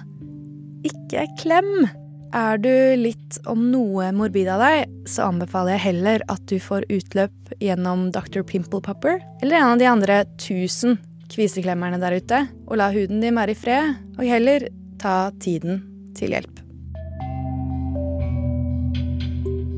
ikke 0.86 1.26
klem! 1.40 1.86
Er 2.34 2.58
du 2.58 2.72
litt 2.98 3.36
om 3.46 3.68
noe 3.70 4.08
morbid 4.10 4.48
av 4.50 4.58
deg, 4.58 4.90
så 5.06 5.28
anbefaler 5.30 5.76
jeg 5.76 5.84
heller 5.84 6.24
at 6.32 6.42
du 6.50 6.56
får 6.58 6.82
utløp 6.90 7.52
gjennom 7.62 8.08
Dr. 8.14 8.42
Pimple 8.42 8.82
Popper 8.82 9.20
eller 9.38 9.54
en 9.60 9.74
av 9.76 9.78
de 9.78 9.86
andre 9.86 10.16
tusen 10.42 10.98
kviseklemmerne 11.32 12.00
der 12.02 12.18
ute, 12.18 12.40
og 12.68 12.78
la 12.80 12.90
huden 12.94 13.22
din 13.24 13.36
være 13.38 13.54
i 13.54 13.58
fred, 13.58 13.94
og 14.18 14.28
heller 14.28 14.68
ta 15.00 15.30
tiden 15.40 15.82
til 16.16 16.34
hjelp. 16.36 16.60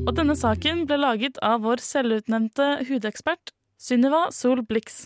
Og 0.07 0.15
denne 0.15 0.37
saken 0.39 0.85
ble 0.87 1.01
laget 1.01 1.39
av 1.43 1.65
vår 1.65 1.83
selvutnevnte 1.83 2.67
hudekspert 2.87 3.51
Sunniva 3.77 4.29
Sol 4.31 4.63
Blix. 4.65 5.05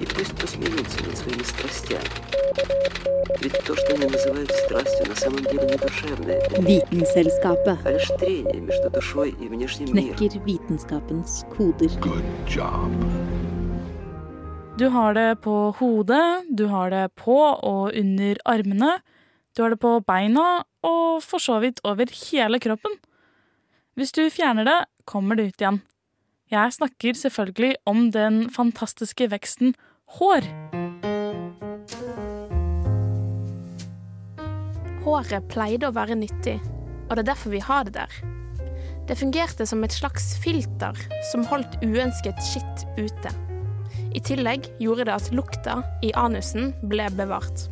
И 0.00 0.06
пусть 0.06 0.34
посмеются 0.38 1.04
над 1.04 1.16
своими 1.18 1.42
страстями. 1.42 2.00
Ведь 3.40 3.58
то, 3.64 3.74
что 3.76 3.94
они 3.94 4.06
называют 4.06 4.50
страстью, 4.50 5.06
на 5.08 5.14
самом 5.14 5.42
деле 5.44 5.64
не 5.68 5.76
душевное, 5.76 6.40
Vitenselskapet 6.58 7.78
а 7.84 7.92
лишь 7.92 8.08
трение 8.18 8.60
между 8.60 8.90
душой 8.90 9.30
и 9.30 9.48
внешним 9.48 9.94
миром. 9.94 10.16
knekker 10.16 10.38
vitenskapens 10.44 11.44
koder. 11.56 11.88
Good 12.00 12.24
job. 12.48 12.90
Du 14.78 14.88
har 14.88 15.14
det 15.14 15.40
på 15.42 15.74
hodet, 15.78 16.44
du 16.48 16.66
har 16.66 16.90
det 16.90 17.08
på 17.14 17.38
og 17.62 17.92
under 17.94 18.36
armene, 18.44 19.00
du 19.56 19.62
har 19.62 19.70
det 19.70 19.80
på 19.80 20.00
beina 20.00 20.64
og 20.85 21.23
for 21.25 21.41
så 21.41 21.59
vidt 21.63 21.81
over 21.87 22.09
hele 22.29 22.61
kroppen. 22.61 22.95
Hvis 23.95 24.13
du 24.15 24.25
fjerner 24.29 24.67
det, 24.67 24.79
kommer 25.07 25.37
det 25.37 25.49
ut 25.49 25.61
igjen. 25.61 25.81
Jeg 26.51 26.73
snakker 26.75 27.17
selvfølgelig 27.17 27.73
om 27.89 28.11
den 28.13 28.45
fantastiske 28.53 29.29
veksten 29.31 29.73
hår. 30.19 30.45
Håret 35.05 35.49
pleide 35.49 35.89
å 35.89 35.95
være 35.95 36.17
nyttig, 36.17 36.57
og 37.07 37.15
det 37.15 37.23
er 37.23 37.31
derfor 37.31 37.53
vi 37.53 37.61
har 37.65 37.85
det 37.87 37.95
der. 37.97 38.21
Det 39.05 39.17
fungerte 39.19 39.67
som 39.69 39.83
et 39.85 39.93
slags 39.93 40.31
filter 40.41 40.97
som 41.31 41.45
holdt 41.45 41.77
uønsket 41.85 42.41
skitt 42.41 42.85
ute. 42.97 43.33
I 44.17 44.21
tillegg 44.25 44.69
gjorde 44.81 45.05
det 45.05 45.13
at 45.13 45.31
lukta 45.35 45.79
i 46.05 46.13
anusen 46.17 46.73
ble 46.89 47.05
bevart. 47.17 47.67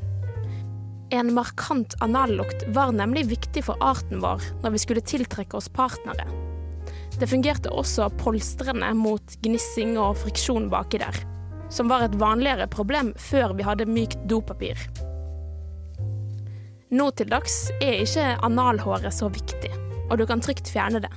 En 1.14 1.34
markant 1.34 1.94
anallukt 2.02 2.64
var 2.74 2.92
nemlig 2.92 3.28
viktig 3.30 3.62
for 3.68 3.78
arten 3.86 4.18
vår 4.24 4.42
når 4.64 4.74
vi 4.74 4.80
skulle 4.82 5.04
tiltrekke 5.06 5.60
oss 5.60 5.70
partnere. 5.70 6.26
Det 7.20 7.28
fungerte 7.30 7.70
også 7.70 8.08
polstrende 8.18 8.90
mot 8.98 9.36
gnissing 9.46 9.94
og 10.02 10.18
friksjon 10.24 10.72
baki 10.74 11.04
der, 11.04 11.20
som 11.70 11.92
var 11.92 12.08
et 12.08 12.18
vanligere 12.18 12.66
problem 12.66 13.12
før 13.22 13.54
vi 13.54 13.68
hadde 13.68 13.86
mykt 13.86 14.26
dopapir. 14.26 14.82
Nå 16.90 17.12
til 17.14 17.30
dags 17.30 17.60
er 17.78 18.02
ikke 18.02 18.26
analhåret 18.50 19.14
så 19.14 19.30
viktig, 19.30 19.70
og 20.10 20.18
du 20.18 20.26
kan 20.30 20.42
trygt 20.42 20.74
fjerne 20.74 21.04
det. 21.06 21.14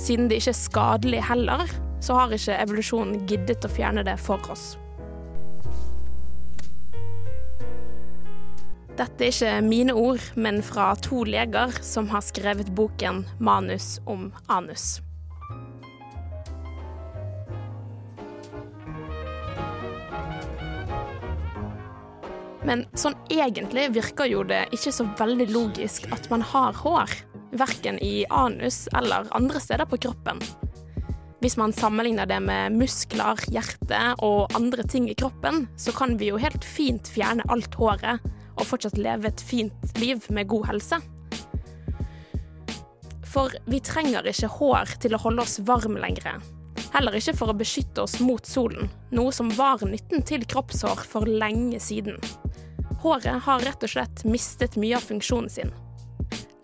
Siden 0.00 0.32
det 0.32 0.40
ikke 0.40 0.56
er 0.56 0.62
skadelig 0.62 1.22
heller, 1.28 1.68
så 2.00 2.16
har 2.16 2.32
ikke 2.32 2.56
evolusjonen 2.64 3.28
giddet 3.28 3.68
å 3.68 3.74
fjerne 3.76 4.08
det 4.08 4.16
for 4.24 4.40
oss. 4.52 4.78
Dette 8.96 9.26
er 9.26 9.28
ikke 9.28 9.56
mine 9.60 9.92
ord, 9.92 10.22
men 10.40 10.62
fra 10.64 10.94
to 11.04 11.18
leger 11.28 11.74
som 11.84 12.06
har 12.08 12.22
skrevet 12.24 12.70
boken 12.72 13.26
'Manus 13.36 13.98
om 14.08 14.30
anus'. 14.48 15.02
Men 22.64 22.86
sånn 22.96 23.14
egentlig 23.28 23.90
virker 23.92 24.30
jo 24.32 24.40
det 24.48 24.62
ikke 24.72 24.94
så 24.94 25.04
veldig 25.18 25.50
logisk 25.52 26.08
at 26.16 26.30
man 26.32 26.40
har 26.40 26.72
hår. 26.72 27.12
Verken 27.52 28.00
i 28.02 28.24
anus 28.30 28.88
eller 28.96 29.28
andre 29.36 29.60
steder 29.60 29.84
på 29.84 30.00
kroppen. 30.08 30.40
Hvis 31.44 31.58
man 31.60 31.72
sammenligner 31.72 32.24
det 32.26 32.40
med 32.42 32.72
muskler, 32.72 33.36
hjerte 33.52 34.00
og 34.24 34.56
andre 34.56 34.82
ting 34.88 35.10
i 35.10 35.14
kroppen, 35.14 35.68
så 35.76 35.92
kan 35.92 36.16
vi 36.16 36.32
jo 36.32 36.40
helt 36.40 36.64
fint 36.64 37.06
fjerne 37.12 37.44
alt 37.52 37.76
håret 37.76 38.24
og 38.56 38.66
fortsatt 38.66 38.98
leve 39.00 39.30
et 39.30 39.42
fint 39.42 40.00
liv 40.00 40.24
med 40.32 40.48
god 40.50 40.66
helse. 40.72 41.00
For 43.36 43.52
vi 43.68 43.82
trenger 43.84 44.26
ikke 44.30 44.52
hår 44.58 44.96
til 45.02 45.16
å 45.16 45.20
holde 45.20 45.44
oss 45.44 45.58
varme 45.68 46.00
lenger. 46.00 46.40
Heller 46.94 47.16
ikke 47.18 47.34
for 47.36 47.52
å 47.52 47.56
beskytte 47.56 48.06
oss 48.06 48.18
mot 48.24 48.46
solen, 48.48 48.88
noe 49.12 49.32
som 49.34 49.50
var 49.58 49.82
nytten 49.84 50.24
til 50.24 50.46
kroppshår 50.48 51.02
for 51.04 51.28
lenge 51.28 51.80
siden. 51.82 52.16
Håret 53.02 53.44
har 53.44 53.64
rett 53.66 53.84
og 53.84 53.92
slett 53.92 54.24
mistet 54.24 54.78
mye 54.80 54.96
av 54.96 55.04
funksjonen 55.04 55.52
sin. 55.52 55.74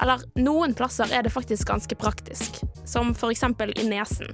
Eller 0.02 0.24
noen 0.40 0.72
plasser 0.74 1.12
er 1.14 1.26
det 1.26 1.34
faktisk 1.34 1.68
ganske 1.68 1.98
praktisk, 2.00 2.62
som 2.88 3.12
f.eks. 3.12 3.44
i 3.76 3.86
nesen. 3.86 4.32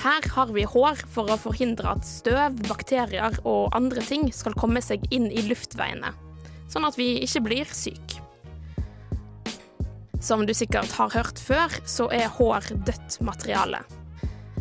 Her 0.00 0.24
har 0.36 0.52
vi 0.54 0.64
hår 0.64 1.02
for 1.12 1.28
å 1.28 1.40
forhindre 1.40 1.90
at 1.96 2.06
støv, 2.06 2.62
bakterier 2.68 3.36
og 3.42 3.74
andre 3.76 4.04
ting 4.06 4.30
skal 4.32 4.54
komme 4.56 4.80
seg 4.84 5.02
inn 5.12 5.26
i 5.28 5.42
luftveiene, 5.50 6.14
sånn 6.70 6.86
at 6.88 6.98
vi 6.98 7.16
ikke 7.24 7.44
blir 7.48 7.72
syke. 7.74 8.22
Som 10.20 10.44
du 10.46 10.52
sikkert 10.54 10.92
har 10.98 11.12
hørt 11.14 11.40
før, 11.40 11.72
så 11.88 12.10
er 12.12 12.28
hår 12.36 12.74
dødt 12.84 13.20
materiale. 13.24 13.80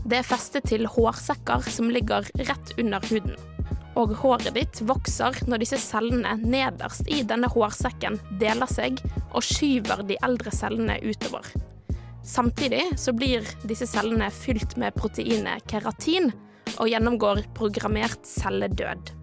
Det 0.07 0.21
er 0.21 0.27
festet 0.27 0.69
til 0.71 0.87
hårsekker 0.87 1.65
som 1.69 1.91
ligger 1.91 2.25
rett 2.47 2.71
under 2.79 3.03
huden. 3.11 3.35
Og 3.99 4.13
håret 4.21 4.55
ditt 4.55 4.79
vokser 4.87 5.35
når 5.49 5.65
disse 5.65 5.81
cellene 5.83 6.37
nederst 6.39 7.09
i 7.11 7.19
denne 7.27 7.49
hårsekken 7.51 8.15
deler 8.39 8.71
seg 8.71 9.01
og 9.33 9.43
skyver 9.43 10.05
de 10.07 10.17
eldre 10.23 10.53
cellene 10.55 10.95
utover. 11.03 11.43
Samtidig 12.23 12.85
så 13.01 13.11
blir 13.13 13.43
disse 13.67 13.89
cellene 13.89 14.31
fylt 14.31 14.77
med 14.79 14.95
proteinet 14.95 15.67
keratin 15.67 16.31
og 16.77 16.87
gjennomgår 16.87 17.43
programmert 17.57 18.23
celledød. 18.29 19.18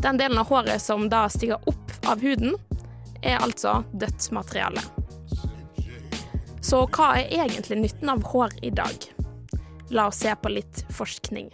Den 0.00 0.16
delen 0.16 0.38
av 0.38 0.48
håret 0.48 0.82
som 0.82 1.08
da 1.12 1.26
stiger 1.28 1.60
opp 1.68 1.92
av 2.08 2.22
huden, 2.24 2.54
er 3.22 3.42
altså 3.44 3.82
dødt 3.92 4.30
materiale. 4.32 4.80
Så 6.64 6.86
hva 6.88 7.10
er 7.18 7.28
egentlig 7.42 7.76
nytten 7.82 8.08
av 8.08 8.22
hår 8.32 8.54
i 8.64 8.70
dag? 8.72 9.04
La 9.92 10.06
oss 10.08 10.22
se 10.22 10.32
på 10.40 10.52
litt 10.54 10.84
forskning. 10.96 11.50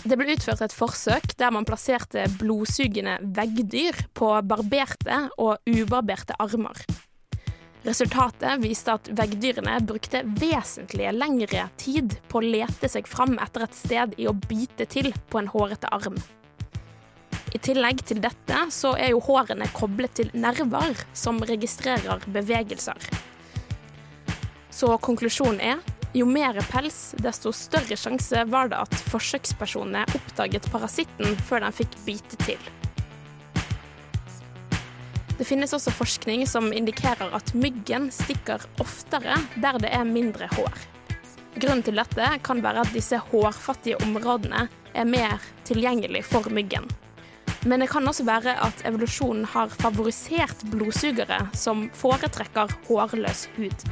Det 0.00 0.16
ble 0.16 0.32
utført 0.32 0.62
et 0.64 0.72
forsøk 0.72 1.36
der 1.36 1.52
man 1.52 1.68
plasserte 1.68 2.24
blodsugende 2.40 3.18
veggdyr 3.36 4.00
på 4.16 4.32
barberte 4.48 5.26
og 5.36 5.60
ubarberte 5.68 6.38
armer. 6.40 6.80
Resultatet 7.82 8.60
viste 8.60 8.92
at 8.92 9.08
veggdyrene 9.16 9.78
brukte 9.88 10.20
vesentlig 10.36 11.08
lengre 11.16 11.64
tid 11.80 12.18
på 12.28 12.40
å 12.40 12.44
lete 12.44 12.90
seg 12.92 13.08
fram 13.08 13.38
etter 13.40 13.64
et 13.64 13.78
sted 13.78 14.18
i 14.20 14.28
å 14.28 14.36
bite 14.36 14.84
til 14.90 15.08
på 15.32 15.40
en 15.40 15.48
hårete 15.48 15.88
arm. 15.96 16.18
I 17.50 17.58
tillegg 17.58 18.04
til 18.06 18.20
dette 18.22 18.58
så 18.70 18.92
er 19.00 19.14
jo 19.14 19.22
hårene 19.26 19.66
koblet 19.74 20.12
til 20.20 20.28
nerver 20.36 21.00
som 21.16 21.40
registrerer 21.42 22.22
bevegelser. 22.30 23.00
Så 24.70 24.92
konklusjonen 25.02 25.64
er 25.72 25.80
jo 26.14 26.26
mer 26.28 26.60
pels, 26.70 27.14
desto 27.22 27.52
større 27.54 27.96
sjanse 27.98 28.44
var 28.50 28.70
det 28.70 28.78
at 28.84 29.00
forsøkspersonene 29.10 30.04
oppdaget 30.18 30.68
parasitten 30.70 31.34
før 31.48 31.66
den 31.66 31.80
fikk 31.80 31.98
bite 32.06 32.38
til. 32.44 32.70
Det 35.40 35.46
finnes 35.48 35.72
også 35.72 35.88
forskning 35.96 36.42
som 36.44 36.66
indikerer 36.68 37.30
at 37.32 37.54
myggen 37.56 38.10
stikker 38.12 38.60
oftere 38.84 39.38
der 39.62 39.78
det 39.80 39.88
er 39.96 40.04
mindre 40.04 40.50
hår. 40.52 40.74
Grunnen 41.54 41.80
til 41.86 41.96
dette 41.96 42.26
kan 42.44 42.60
være 42.60 42.82
at 42.84 42.92
disse 42.92 43.16
hårfattige 43.30 43.96
områdene 44.04 44.66
er 44.92 45.08
mer 45.08 45.40
tilgjengelig 45.64 46.26
for 46.28 46.52
myggen. 46.52 46.84
Men 47.64 47.80
det 47.80 47.88
kan 47.88 48.04
også 48.04 48.28
være 48.28 48.58
at 48.68 48.84
evolusjonen 48.84 49.48
har 49.54 49.72
favorisert 49.80 50.60
blodsugere 50.74 51.40
som 51.56 51.88
foretrekker 51.96 52.76
hårløs 52.90 53.46
hud. 53.56 53.88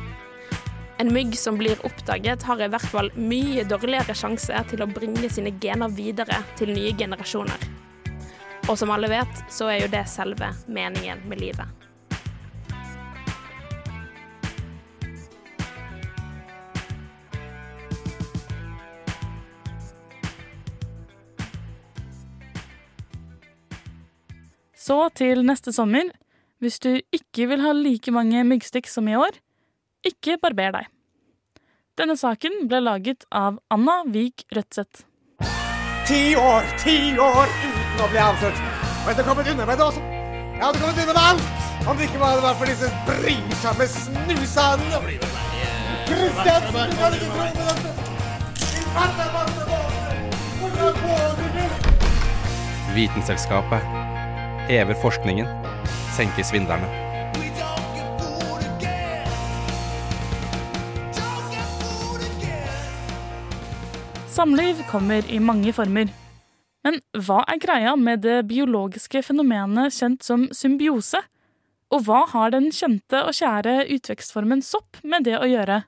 En 1.00 1.16
mygg 1.16 1.32
som 1.40 1.56
blir 1.56 1.80
oppdaget, 1.80 2.44
har 2.44 2.60
i 2.60 2.68
hvert 2.68 2.92
fall 2.92 3.08
mye 3.16 3.64
dårligere 3.64 4.12
sjanse 4.12 4.64
til 4.68 4.84
å 4.84 4.92
bringe 4.92 5.32
sine 5.32 5.56
gener 5.64 5.96
videre 5.96 6.42
til 6.60 6.76
nye 6.76 6.92
generasjoner. 6.92 7.87
Og 8.68 8.76
som 8.76 8.90
alle 8.92 9.08
vet, 9.08 9.44
så 9.48 9.70
er 9.72 9.86
jo 9.86 9.92
det 9.92 10.04
selve 10.12 10.52
meningen 10.68 11.22
med 11.28 11.40
livet. 11.40 11.78
Så 24.88 25.08
til 25.16 25.44
neste 25.48 25.72
sommer. 25.72 26.12
Hvis 26.58 26.80
du 26.82 26.90
ikke 27.14 27.46
vil 27.46 27.60
ha 27.62 27.70
like 27.76 28.10
mange 28.10 28.40
myggstikk 28.44 28.88
som 28.90 29.06
i 29.08 29.14
år, 29.14 29.36
ikke 30.02 30.40
barber 30.42 30.72
deg. 30.74 30.88
Denne 31.98 32.16
saken 32.18 32.64
ble 32.70 32.80
laget 32.82 33.22
av 33.30 33.60
Anna 33.70 34.00
Vik 34.10 34.42
Rødseth. 34.54 35.04
Ti 36.08 36.22
år, 36.40 36.66
ti 36.82 36.98
år 37.20 37.87
uten 37.98 38.10
blir 38.10 38.20
jeg 38.20 38.28
avslørt. 38.30 38.58
Og 39.02 39.06
jeg 39.06 39.14
hadde 39.14 39.24
kommet 39.28 39.48
unna 39.50 39.64
med 39.66 39.76
det 39.76 39.84
også. 39.84 40.00
Jeg 40.58 40.64
hadde 40.66 40.78
kommet 40.78 40.98
unna 41.02 41.12
med 41.12 41.22
alt. 41.28 41.46
Om 41.88 41.96
det 41.96 42.04
ikke 42.08 42.20
var 42.20 42.54
for 42.58 42.66
disse 42.70 42.88
brysomme 43.06 43.86
snusene. 43.94 44.98
Kristian, 46.08 46.62
du 46.66 46.72
kan 46.74 47.14
ikke 47.14 47.30
tro 47.34 47.46
på 47.58 47.64
dette. 47.68 47.90
Din 48.60 48.86
farte 48.94 49.26
masse 49.34 49.62
Hvordan 50.60 50.94
våger 51.02 51.48
du? 51.56 51.62
Vitenselskapet 52.94 53.80
hever 54.68 54.94
forskningen, 55.02 55.46
senker 56.16 56.42
svindlerne. 56.42 56.88
Samliv 64.28 64.74
kommer 64.90 65.22
i 65.28 65.38
mange 65.38 65.72
former. 65.72 66.27
Men 66.86 67.00
hva 67.16 67.42
er 67.50 67.60
greia 67.62 67.94
med 67.98 68.22
det 68.24 68.42
biologiske 68.50 69.22
fenomenet 69.26 69.94
kjent 69.94 70.24
som 70.24 70.46
symbiose? 70.54 71.20
Og 71.94 72.04
hva 72.04 72.24
har 72.30 72.52
den 72.52 72.68
kjente 72.74 73.22
og 73.24 73.34
kjære 73.36 73.86
utvekstformen 73.96 74.62
sopp 74.64 75.00
med 75.02 75.24
det 75.28 75.38
å 75.40 75.48
gjøre? 75.48 75.82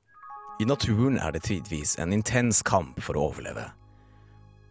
I 0.61 0.66
naturen 0.68 1.18
er 1.20 1.33
det 1.33 1.44
tidvis 1.46 1.94
en 2.00 2.12
intens 2.12 2.62
kamp 2.66 2.98
for 3.05 3.16
å 3.16 3.31
overleve. 3.31 3.68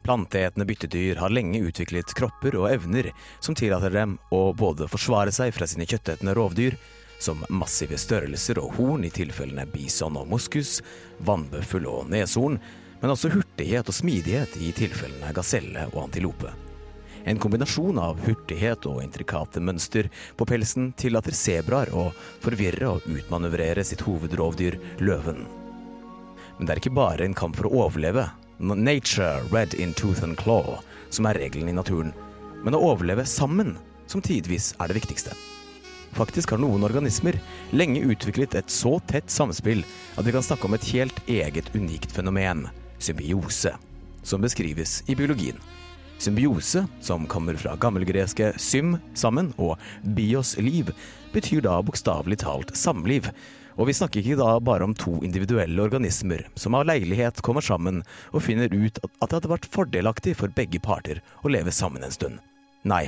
Planteetende 0.06 0.66
byttedyr 0.66 1.20
har 1.22 1.34
lenge 1.34 1.62
utviklet 1.66 2.14
kropper 2.18 2.56
og 2.58 2.70
evner 2.72 3.12
som 3.44 3.58
tillater 3.58 3.94
dem 3.94 4.18
å 4.34 4.50
både 4.58 4.88
forsvare 4.90 5.34
seg 5.34 5.54
fra 5.54 5.68
sine 5.70 5.88
kjøttetende 5.90 6.34
rovdyr, 6.38 6.78
som 7.20 7.42
massive 7.52 7.98
størrelser 8.00 8.62
og 8.62 8.78
horn 8.78 9.04
i 9.06 9.12
tilfellene 9.14 9.68
bison 9.70 10.18
og 10.18 10.30
moskus, 10.32 10.80
vannbøffel 11.28 11.86
og 11.90 12.08
neshorn, 12.14 12.58
men 13.02 13.14
også 13.14 13.32
hurtighet 13.34 13.88
og 13.88 13.96
smidighet 13.96 14.58
i 14.60 14.72
tilfellene 14.76 15.32
gaselle 15.36 15.86
og 15.94 16.04
antilope. 16.08 16.52
En 17.28 17.40
kombinasjon 17.40 18.00
av 18.00 18.20
hurtighet 18.24 18.86
og 18.90 19.02
intrikate 19.04 19.62
mønster 19.64 20.08
på 20.40 20.48
pelsen 20.48 20.92
tillater 21.00 21.36
sebraer 21.36 21.92
å 21.92 22.10
forvirre 22.44 22.94
og 22.96 23.08
utmanøvrere 23.12 23.84
sitt 23.86 24.04
hovedrovdyr, 24.08 24.80
løven. 25.04 25.44
Men 26.58 26.68
det 26.68 26.74
er 26.74 26.82
ikke 26.82 26.96
bare 26.96 27.28
en 27.28 27.38
kamp 27.38 27.60
for 27.60 27.70
å 27.70 27.86
overleve, 27.86 28.26
nature 28.60 29.44
red 29.52 29.76
in 29.76 29.94
tooth 29.94 30.24
and 30.24 30.40
claw, 30.40 30.80
som 31.10 31.28
er 31.28 31.40
regelen 31.40 31.72
i 31.72 31.76
naturen, 31.76 32.12
men 32.64 32.76
å 32.76 32.82
overleve 32.92 33.28
sammen, 33.28 33.78
som 34.08 34.24
tidvis 34.24 34.74
er 34.80 34.90
det 34.90 35.00
viktigste. 35.00 35.36
Faktisk 36.18 36.56
har 36.56 36.60
noen 36.60 36.84
organismer 36.88 37.38
lenge 37.72 38.02
utviklet 38.02 38.56
et 38.58 38.74
så 38.74 38.98
tett 39.08 39.30
samspill 39.30 39.84
at 40.18 40.26
vi 40.26 40.34
kan 40.34 40.44
snakke 40.44 40.66
om 40.68 40.76
et 40.76 40.88
helt 40.96 41.20
eget 41.30 41.70
unikt 41.76 42.12
fenomen, 42.16 42.66
symbiose, 43.00 43.74
som 44.24 44.44
beskrives 44.44 45.04
i 45.08 45.16
biologien. 45.16 45.58
Symbiose, 46.20 46.86
som 47.02 47.26
kommer 47.32 47.56
fra 47.56 47.78
gammelgreske 47.80 48.52
sym, 48.60 48.98
sammen, 49.16 49.54
og 49.58 49.80
bios, 50.04 50.58
liv, 50.60 50.92
betyr 51.32 51.64
da 51.64 51.78
bokstavelig 51.86 52.42
talt 52.44 52.76
samliv. 52.76 53.30
Og 53.80 53.88
vi 53.88 53.96
snakker 53.96 54.20
ikke 54.20 54.42
da 54.42 54.58
bare 54.60 54.84
om 54.84 54.94
to 54.98 55.16
individuelle 55.24 55.80
organismer 55.80 56.44
som 56.60 56.76
av 56.76 56.84
leilighet 56.90 57.40
kommer 57.46 57.64
sammen 57.64 58.02
og 58.34 58.44
finner 58.44 58.68
ut 58.74 59.00
at 59.08 59.30
det 59.30 59.38
hadde 59.38 59.54
vært 59.54 59.70
fordelaktig 59.72 60.36
for 60.42 60.52
begge 60.52 60.84
parter 60.84 61.24
å 61.40 61.52
leve 61.54 61.72
sammen 61.72 62.04
en 62.04 62.12
stund. 62.12 62.42
Nei, 62.88 63.06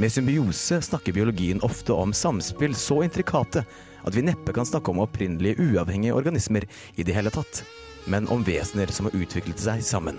med 0.00 0.12
symbiose 0.12 0.80
snakker 0.84 1.12
biologien 1.16 1.60
ofte 1.64 1.92
om 1.92 2.16
samspill 2.16 2.76
så 2.76 3.02
intrikate 3.04 3.64
at 4.06 4.16
vi 4.16 4.24
neppe 4.24 4.52
kan 4.56 4.68
snakke 4.68 4.92
om 4.92 5.00
opprinnelige 5.04 5.60
uavhengige 5.60 6.16
organismer 6.16 6.64
i 6.96 7.04
det 7.04 7.16
hele 7.16 7.32
tatt, 7.32 7.64
men 8.06 8.28
om 8.32 8.44
vesener 8.46 8.90
som 8.94 9.08
har 9.08 9.16
utviklet 9.18 9.60
seg 9.60 9.82
sammen, 9.84 10.18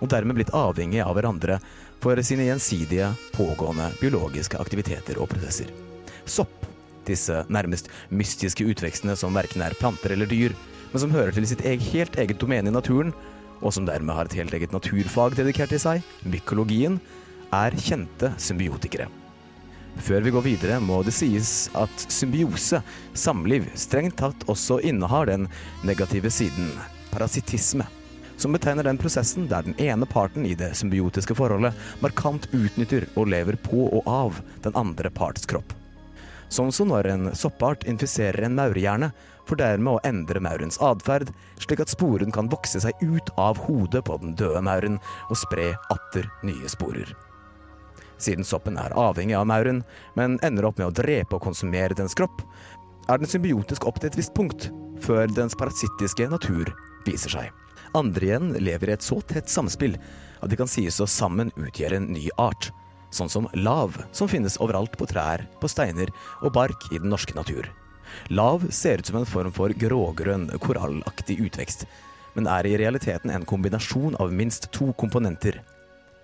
og 0.00 0.10
dermed 0.12 0.36
blitt 0.38 0.52
avhengige 0.56 1.06
av 1.06 1.16
hverandre 1.16 1.58
for 2.02 2.20
sine 2.26 2.48
gjensidige, 2.48 3.10
pågående 3.36 3.90
biologiske 4.00 4.60
aktiviteter 4.60 5.20
og 5.22 5.30
prosesser. 5.32 5.70
Sopp, 6.28 6.66
disse 7.08 7.42
nærmest 7.52 7.90
mystiske 8.12 8.64
utvekstene 8.68 9.16
som 9.16 9.36
verken 9.36 9.64
er 9.64 9.76
planter 9.78 10.14
eller 10.14 10.28
dyr, 10.28 10.54
men 10.92 11.02
som 11.02 11.12
hører 11.14 11.34
til 11.34 11.46
sitt 11.48 11.64
helt 11.64 12.16
eget 12.20 12.40
domene 12.40 12.70
i 12.70 12.74
naturen, 12.74 13.12
og 13.64 13.72
som 13.72 13.86
dermed 13.88 14.14
har 14.14 14.28
et 14.28 14.38
helt 14.38 14.54
eget 14.54 14.72
naturfag 14.74 15.36
dedikert 15.38 15.72
til 15.72 15.80
seg, 15.82 16.08
mykologien, 16.28 17.00
er 17.54 17.76
kjente 17.78 18.32
symbiotikere. 18.40 19.08
Før 20.02 20.24
vi 20.26 20.32
går 20.34 20.42
videre, 20.42 20.80
må 20.82 21.02
det 21.06 21.14
sies 21.14 21.68
at 21.78 22.06
symbiose, 22.10 22.80
samliv, 23.14 23.68
strengt 23.78 24.18
tatt 24.18 24.42
også 24.50 24.80
innehar 24.82 25.30
den 25.30 25.46
negative 25.86 26.32
siden, 26.34 26.72
parasittisme, 27.14 27.86
som 28.36 28.52
betegner 28.52 28.86
den 28.86 28.98
prosessen 28.98 29.46
der 29.48 29.62
den 29.62 29.76
ene 29.78 30.06
parten 30.06 30.46
i 30.46 30.56
det 30.58 30.72
symbiotiske 30.78 31.36
forholdet 31.38 31.74
markant 32.02 32.48
utnytter 32.52 33.06
og 33.14 33.30
lever 33.30 33.58
på 33.62 33.86
og 33.86 34.10
av 34.10 34.40
den 34.66 34.74
andre 34.78 35.12
parts 35.14 35.46
kropp. 35.46 35.72
Sånn 36.52 36.72
som 36.74 36.90
når 36.90 37.08
en 37.10 37.30
soppart 37.34 37.86
infiserer 37.88 38.44
en 38.46 38.58
maurhjerne, 38.58 39.12
for 39.44 39.60
dermed 39.60 39.96
å 39.96 40.02
endre 40.08 40.40
maurens 40.40 40.78
atferd, 40.82 41.30
slik 41.60 41.82
at 41.84 41.92
sporen 41.92 42.32
kan 42.32 42.48
vokse 42.52 42.80
seg 42.80 43.00
ut 43.02 43.32
av 43.40 43.58
hodet 43.66 44.04
på 44.06 44.16
den 44.22 44.36
døde 44.38 44.62
mauren 44.64 45.00
og 45.28 45.40
spre 45.40 45.72
atter 45.92 46.28
nye 46.46 46.70
sporer. 46.70 47.10
Siden 48.22 48.46
soppen 48.46 48.78
er 48.80 48.94
avhengig 48.96 49.36
av 49.36 49.48
mauren, 49.50 49.82
men 50.16 50.38
ender 50.46 50.68
opp 50.68 50.78
med 50.80 50.88
å 50.88 50.96
drepe 50.96 51.36
og 51.36 51.44
konsumere 51.44 51.96
dens 51.98 52.16
kropp, 52.16 52.44
er 53.10 53.20
den 53.20 53.28
symbiotisk 53.28 53.84
opp 53.84 54.00
til 54.00 54.12
et 54.12 54.16
visst 54.16 54.32
punkt, 54.36 54.70
før 55.04 55.28
dens 55.34 55.56
parasittiske 55.58 56.30
natur 56.30 56.70
viser 57.06 57.34
seg. 57.36 57.50
Andre 57.94 58.26
igjen 58.26 58.54
lever 58.58 58.90
i 58.90 58.94
et 58.96 59.06
så 59.06 59.20
tett 59.22 59.50
samspill 59.50 59.94
at 60.42 60.50
de 60.50 60.58
kan 60.58 60.70
sies 60.70 60.98
å 61.00 61.06
sammen 61.10 61.52
utgjøre 61.54 62.00
en 62.00 62.10
ny 62.12 62.26
art, 62.40 62.70
sånn 63.14 63.30
som 63.30 63.46
lav, 63.54 63.96
som 64.12 64.28
finnes 64.30 64.58
overalt 64.62 64.96
på 64.98 65.06
trær, 65.10 65.46
på 65.60 65.70
steiner 65.70 66.10
og 66.42 66.54
bark 66.56 66.88
i 66.90 66.98
den 66.98 67.12
norske 67.12 67.36
natur. 67.36 67.68
Lav 68.34 68.66
ser 68.70 68.98
ut 68.98 69.06
som 69.06 69.20
en 69.20 69.28
form 69.28 69.52
for 69.54 69.72
grågrønn, 69.78 70.50
korallaktig 70.62 71.38
utvekst, 71.46 71.86
men 72.34 72.48
er 72.50 72.66
i 72.66 72.76
realiteten 72.78 73.30
en 73.30 73.46
kombinasjon 73.46 74.18
av 74.22 74.32
minst 74.34 74.70
to 74.74 74.90
komponenter. 74.98 75.60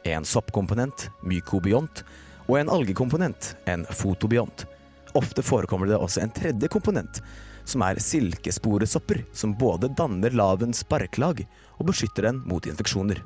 En 0.05 0.27
soppkomponent, 0.27 1.09
mykobiont, 1.23 2.03
og 2.49 2.59
en 2.59 2.73
algekomponent, 2.73 3.55
en 3.71 3.87
fotobiont. 3.87 4.67
Ofte 5.15 5.43
forekommer 5.43 5.91
det 5.91 5.99
også 5.99 6.25
en 6.25 6.35
tredje 6.35 6.71
komponent, 6.71 7.23
som 7.71 7.85
er 7.87 8.01
silkesporesopper, 8.03 9.25
som 9.33 9.55
både 9.59 9.91
danner 9.97 10.35
lavens 10.35 10.83
barklag 10.89 11.45
og 11.79 11.91
beskytter 11.91 12.29
den 12.29 12.43
mot 12.49 12.67
infeksjoner. 12.67 13.23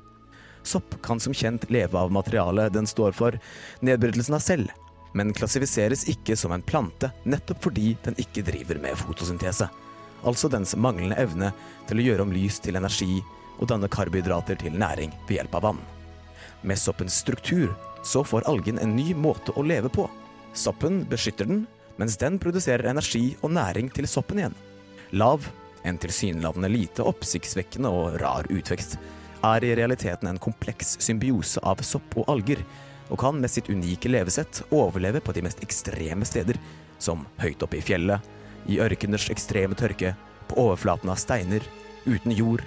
Sopp 0.64 0.96
kan 1.04 1.20
som 1.20 1.34
kjent 1.36 1.66
leve 1.72 1.98
av 1.98 2.12
materialet 2.12 2.72
den 2.72 2.86
står 2.88 3.12
for, 3.16 3.36
nedbrytelsen 3.84 4.36
av 4.36 4.44
selv, 4.44 4.70
men 5.14 5.34
klassifiseres 5.36 6.06
ikke 6.10 6.36
som 6.36 6.52
en 6.54 6.64
plante 6.64 7.10
nettopp 7.28 7.62
fordi 7.68 7.94
den 8.04 8.16
ikke 8.20 8.44
driver 8.46 8.80
med 8.82 8.98
fotosyntese. 8.98 9.68
Altså 10.24 10.48
dens 10.48 10.72
manglende 10.76 11.18
evne 11.20 11.52
til 11.88 12.00
å 12.00 12.06
gjøre 12.08 12.24
om 12.24 12.32
lys 12.32 12.58
til 12.64 12.80
energi 12.80 13.20
og 13.60 13.68
danne 13.70 13.90
karbohydrater 13.92 14.58
til 14.60 14.76
næring 14.80 15.12
ved 15.28 15.38
hjelp 15.38 15.58
av 15.60 15.68
vann. 15.68 15.82
Med 16.64 16.80
soppens 16.80 17.20
struktur 17.20 17.74
så 18.04 18.24
får 18.24 18.48
algen 18.48 18.80
en 18.80 18.96
ny 18.96 19.12
måte 19.14 19.52
å 19.56 19.64
leve 19.64 19.92
på. 19.92 20.08
Soppen 20.56 21.02
beskytter 21.10 21.48
den, 21.48 21.66
mens 22.00 22.16
den 22.20 22.38
produserer 22.42 22.90
energi 22.90 23.36
og 23.42 23.52
næring 23.54 23.90
til 23.94 24.08
soppen 24.10 24.40
igjen. 24.40 24.56
Lav, 25.14 25.46
en 25.84 25.98
tilsynelatende 26.00 26.70
lite 26.72 27.04
oppsiktsvekkende 27.06 27.90
og 27.92 28.18
rar 28.22 28.48
utvekst, 28.50 28.98
er 29.44 29.64
i 29.64 29.74
realiteten 29.76 30.30
en 30.30 30.40
kompleks 30.40 30.96
symbiose 31.04 31.60
av 31.62 31.82
sopp 31.84 32.16
og 32.20 32.28
alger, 32.32 32.62
og 33.12 33.20
kan 33.20 33.36
med 33.40 33.52
sitt 33.52 33.68
unike 33.68 34.08
levesett 34.08 34.62
overleve 34.72 35.20
på 35.20 35.34
de 35.36 35.42
mest 35.44 35.60
ekstreme 35.64 36.24
steder, 36.26 36.56
som 36.98 37.26
høyt 37.42 37.62
oppe 37.62 37.78
i 37.78 37.84
fjellet, 37.84 38.22
i 38.66 38.80
ørkeners 38.80 39.28
ekstreme 39.32 39.76
tørke, 39.76 40.14
på 40.48 40.56
overflaten 40.60 41.12
av 41.12 41.20
steiner, 41.20 41.64
uten 42.08 42.32
jord, 42.32 42.64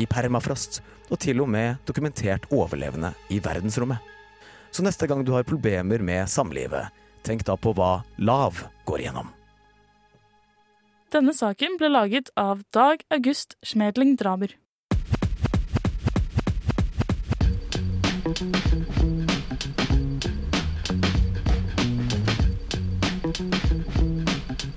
i 0.00 0.06
permafrost 0.08 0.80
og 1.10 1.18
til 1.20 1.42
og 1.42 1.50
med 1.50 1.82
dokumentert 1.88 2.46
overlevende 2.54 3.12
i 3.28 3.40
verdensrommet. 3.42 3.98
Så 4.70 4.84
neste 4.86 5.08
gang 5.10 5.24
du 5.26 5.32
har 5.34 5.46
problemer 5.46 6.02
med 6.02 6.30
samlivet, 6.30 6.94
tenk 7.26 7.44
da 7.48 7.56
på 7.56 7.74
hva 7.76 8.00
lav 8.18 8.64
går 8.88 9.04
igjennom. 9.04 9.30
Denne 11.10 11.34
saken 11.34 11.74
ble 11.78 11.90
laget 11.90 12.30
av 12.38 12.62
Dag 12.70 13.02
August 13.10 13.56
Schmedling 13.66 14.14
Draber. 14.20 14.54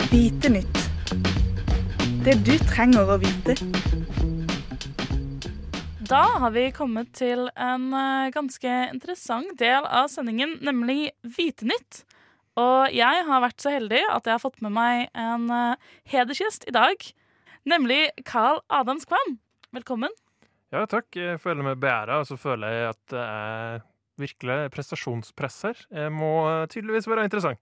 Vite 0.09 0.49
nytt. 0.49 0.79
Det 2.25 2.39
du 2.45 2.55
trenger 2.65 3.13
å 3.13 3.19
vite. 3.21 3.53
Da 6.09 6.23
har 6.41 6.51
vi 6.53 6.67
kommet 6.75 7.13
til 7.17 7.47
en 7.55 7.85
eh, 7.93 8.31
ganske 8.33 8.73
interessant 8.93 9.53
del 9.57 9.85
av 9.85 10.09
sendingen, 10.11 10.57
nemlig 10.61 11.13
Vitenytt. 11.23 12.03
Og 12.59 12.93
jeg 12.93 13.23
har 13.27 13.41
vært 13.41 13.63
så 13.63 13.71
heldig 13.73 14.01
at 14.13 14.27
jeg 14.27 14.35
har 14.35 14.41
fått 14.43 14.61
med 14.61 14.75
meg 14.75 15.07
en 15.17 15.47
eh, 15.53 15.93
hedersgjest 16.11 16.67
i 16.69 16.75
dag. 16.75 17.07
Nemlig 17.69 18.11
Carl 18.27 18.61
Adams 18.69 19.07
Kvam. 19.09 19.39
Velkommen. 19.73 20.13
Ja, 20.73 20.83
takk. 20.89 21.09
Jeg 21.17 21.41
føler 21.41 21.65
meg 21.65 21.81
beæra, 21.81 22.19
og 22.21 22.29
så 22.29 22.37
føler 22.37 22.73
jeg 22.73 22.91
at 22.91 23.01
det 23.13 23.23
er 23.23 23.81
virkelig 24.21 24.57
prestasjonspress 24.75 25.57
her. 25.69 25.81
Jeg 25.89 26.13
må 26.13 26.33
eh, 26.51 26.67
tydeligvis 26.69 27.09
være 27.09 27.25
interessant. 27.25 27.61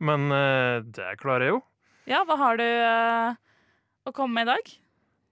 Men 0.00 0.28
eh, 0.32 0.80
det 0.84 1.14
klarer 1.20 1.46
jeg 1.46 1.56
jo. 1.56 1.62
Ja, 2.10 2.22
hva 2.28 2.36
har 2.40 2.60
du 2.60 2.66
eh, 2.66 3.40
å 4.08 4.12
komme 4.16 4.40
med 4.40 4.48
i 4.48 4.52
dag? 4.52 4.70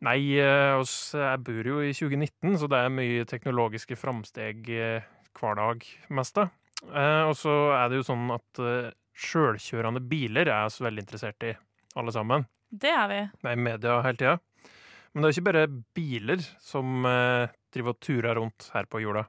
Nei, 0.07 0.19
eh, 0.39 0.79
jeg 0.79 1.45
bor 1.45 1.71
jo 1.73 1.81
i 1.83 1.93
2019, 1.97 2.57
så 2.61 2.69
det 2.71 2.81
er 2.85 2.93
mye 2.95 3.29
teknologiske 3.29 3.99
framsteg 3.99 4.69
eh, 4.71 5.09
hver 5.39 5.59
dag, 5.59 5.85
mest 6.15 6.39
da. 6.39 6.49
Eh, 6.87 7.25
Og 7.29 7.35
så 7.39 7.55
er 7.77 7.89
det 7.91 7.99
jo 8.01 8.07
sånn 8.07 8.29
at 8.35 8.61
eh, 8.63 8.91
sjølkjørende 9.19 10.03
biler 10.09 10.51
er 10.53 10.69
vi 10.71 10.85
veldig 10.87 11.03
interessert 11.05 11.49
i, 11.49 11.55
alle 11.99 12.15
sammen. 12.15 12.47
Det 12.71 12.93
er 12.93 13.09
vi. 13.11 13.23
Det 13.43 13.51
er 13.51 13.57
i 13.59 13.65
media 13.65 13.97
hele 14.05 14.21
tida. 14.21 14.37
Men 15.13 15.25
det 15.25 15.29
er 15.31 15.35
ikke 15.35 15.49
bare 15.49 15.67
biler 15.97 16.45
som 16.63 17.03
eh, 17.09 17.51
driver 17.75 17.97
og 17.97 18.01
turer 18.05 18.39
rundt 18.39 18.69
her 18.75 18.87
på 18.91 19.01
jorda. 19.03 19.25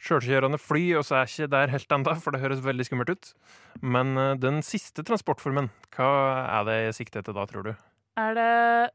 Sjølkjørende 0.00 0.56
fly 0.56 0.84
også 0.96 1.18
er 1.18 1.28
ikke 1.28 1.48
der 1.52 1.72
helt 1.74 1.92
enda, 1.92 2.14
for 2.16 2.32
det 2.32 2.40
høres 2.40 2.62
veldig 2.64 2.86
skummelt 2.88 3.10
ut. 3.12 3.32
Men 3.84 4.14
eh, 4.16 4.36
den 4.40 4.62
siste 4.64 5.04
transportformen, 5.04 5.68
hva 5.96 6.10
er 6.46 6.68
det 6.70 6.78
jeg 6.86 6.98
sikter 7.02 7.20
etter 7.24 7.36
da, 7.36 7.44
tror 7.50 7.68
du? 7.68 7.72
Er 8.20 8.32
det 8.36 8.48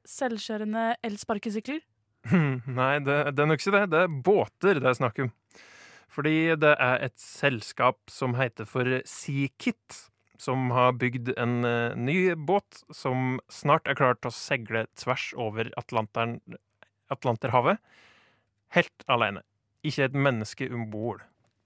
selvkjørende 0.09 0.87
elsparkesykler? 1.05 1.83
Nei, 2.79 2.93
det, 3.05 3.19
det 3.37 3.43
er 3.43 3.51
nok 3.51 3.61
ikke 3.61 3.75
det. 3.77 3.83
Det 3.93 4.01
er 4.07 4.15
båter 4.25 4.81
det 4.81 4.89
er 4.89 4.97
snakk 4.97 5.21
om. 5.27 5.29
Fordi 6.15 6.55
det 6.55 6.77
er 6.79 7.01
et 7.03 7.19
selskap 7.19 7.97
som 8.11 8.35
heter 8.39 8.65
for 8.69 9.01
Seakit, 9.09 10.05
som 10.39 10.71
har 10.75 10.95
bygd 10.99 11.33
en 11.35 11.65
eh, 11.67 11.95
ny 11.95 12.35
båt 12.35 12.83
som 12.93 13.39
snart 13.51 13.87
er 13.87 13.95
klar 13.99 14.15
til 14.19 14.27
å 14.31 14.35
seile 14.35 14.85
tvers 14.99 15.33
over 15.39 15.71
Atlanterhavet. 15.79 17.79
Helt 18.75 19.03
alene. 19.11 19.41
Ikke 19.85 20.03
et 20.07 20.15
menneske 20.15 20.69
om 20.71 20.89
bord. 20.91 21.21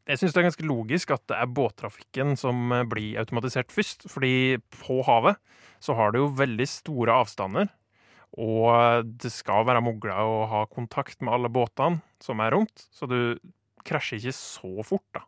Jeg 0.10 0.18
syns 0.18 0.34
det 0.34 0.40
er 0.42 0.48
ganske 0.48 0.66
logisk 0.66 1.12
at 1.14 1.22
det 1.30 1.38
er 1.38 1.54
båttrafikken 1.54 2.34
som 2.40 2.72
eh, 2.74 2.88
blir 2.90 3.20
automatisert 3.22 3.72
først. 3.74 4.08
Fordi 4.10 4.58
på 4.82 5.04
havet 5.06 5.36
så 5.84 5.94
har 5.98 6.08
det 6.14 6.20
jo 6.24 6.38
veldig 6.40 6.68
store 6.70 7.12
avstander. 7.22 7.68
Og 8.38 9.06
det 9.22 9.32
skal 9.34 9.66
være 9.66 9.82
mulig 9.82 10.14
å 10.14 10.46
ha 10.50 10.66
kontakt 10.70 11.22
med 11.22 11.34
alle 11.34 11.50
båtene 11.54 12.02
som 12.22 12.42
er 12.44 12.54
rundt, 12.54 12.86
så 12.94 13.10
du 13.10 13.40
krasjer 13.90 14.22
ikke 14.22 14.36
så 14.38 14.86
fort, 14.88 15.06
da. 15.18 15.26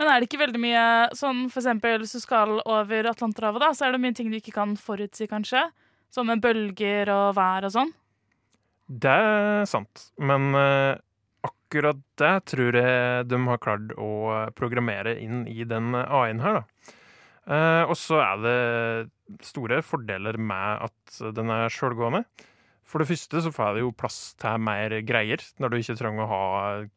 Men 0.00 0.08
er 0.08 0.20
det 0.20 0.28
ikke 0.28 0.40
veldig 0.40 0.60
mye 0.60 0.84
sånn 1.16 1.46
for 1.52 1.60
eksempel 1.60 2.02
hvis 2.02 2.16
du 2.16 2.22
skal 2.22 2.58
over 2.60 3.08
Atlanterhavet, 3.10 3.62
da, 3.62 3.72
så 3.76 3.86
er 3.86 3.94
det 3.94 4.02
mye 4.04 4.16
ting 4.16 4.30
du 4.32 4.38
ikke 4.38 4.54
kan 4.56 4.74
forutsi, 4.80 5.28
kanskje? 5.30 5.66
Sånn 6.12 6.28
med 6.28 6.42
bølger 6.44 7.12
og 7.12 7.36
vær 7.38 7.68
og 7.68 7.74
sånn? 7.74 7.92
Det 8.92 9.12
er 9.12 9.68
sant, 9.68 10.08
men 10.20 10.50
uh, 10.56 10.98
akkurat 11.46 12.00
det 12.20 12.34
tror 12.52 12.76
jeg 12.76 13.28
de 13.30 13.38
har 13.48 13.62
klart 13.62 13.94
å 13.96 14.10
programmere 14.58 15.14
inn 15.22 15.46
i 15.48 15.64
den 15.68 15.94
AI-en 15.96 16.42
her, 16.44 16.60
da. 16.60 16.98
Uh, 17.42 17.90
og 17.90 17.96
så 17.98 18.20
er 18.22 18.42
det 18.44 19.42
store 19.42 19.80
fordeler 19.82 20.36
med 20.38 20.84
at 20.86 21.16
den 21.34 21.50
er 21.50 21.72
sjølgående. 21.72 22.22
For 22.92 23.00
det 23.00 23.08
første 23.08 23.40
så 23.40 23.50
får 23.54 23.78
jeg 23.78 23.86
jo 23.86 23.94
plass 23.96 24.16
til 24.36 24.58
mer 24.60 24.92
greier, 25.08 25.40
når 25.56 25.72
du 25.72 25.76
ikke 25.78 25.96
trenger 25.96 26.26
å 26.26 26.28
ha 26.28 26.42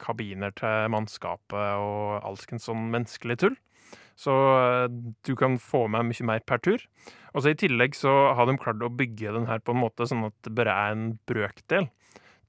kabiner 0.03 0.51
til 0.57 0.89
mannskapet 0.91 1.79
og 1.79 2.17
alskens 2.27 2.67
sånn 2.67 2.89
menneskelig 2.91 3.37
tull. 3.39 3.55
Så 4.19 4.33
eh, 4.33 4.89
du 5.23 5.31
kan 5.39 5.55
få 5.59 5.85
med 5.91 6.09
mye 6.09 6.27
mer 6.27 6.43
per 6.43 6.59
tur. 6.63 6.83
Og 7.31 7.43
så 7.43 7.53
I 7.53 7.59
tillegg 7.59 7.95
så 7.95 8.11
har 8.35 8.47
de 8.47 8.57
klart 8.59 8.83
å 8.83 8.91
bygge 8.91 9.31
den 9.37 9.47
her 9.47 9.63
på 9.63 9.71
en 9.71 9.81
måte 9.85 10.07
sånn 10.07 10.27
at 10.27 10.35
det 10.43 10.51
bare 10.59 10.75
er 10.75 10.97
en 10.97 11.07
brøkdel 11.31 11.87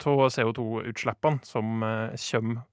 av 0.07 0.27
CO2-utslippene 0.35 1.47
som 1.47 1.87
eh, 1.87 2.19
kommer 2.27 2.67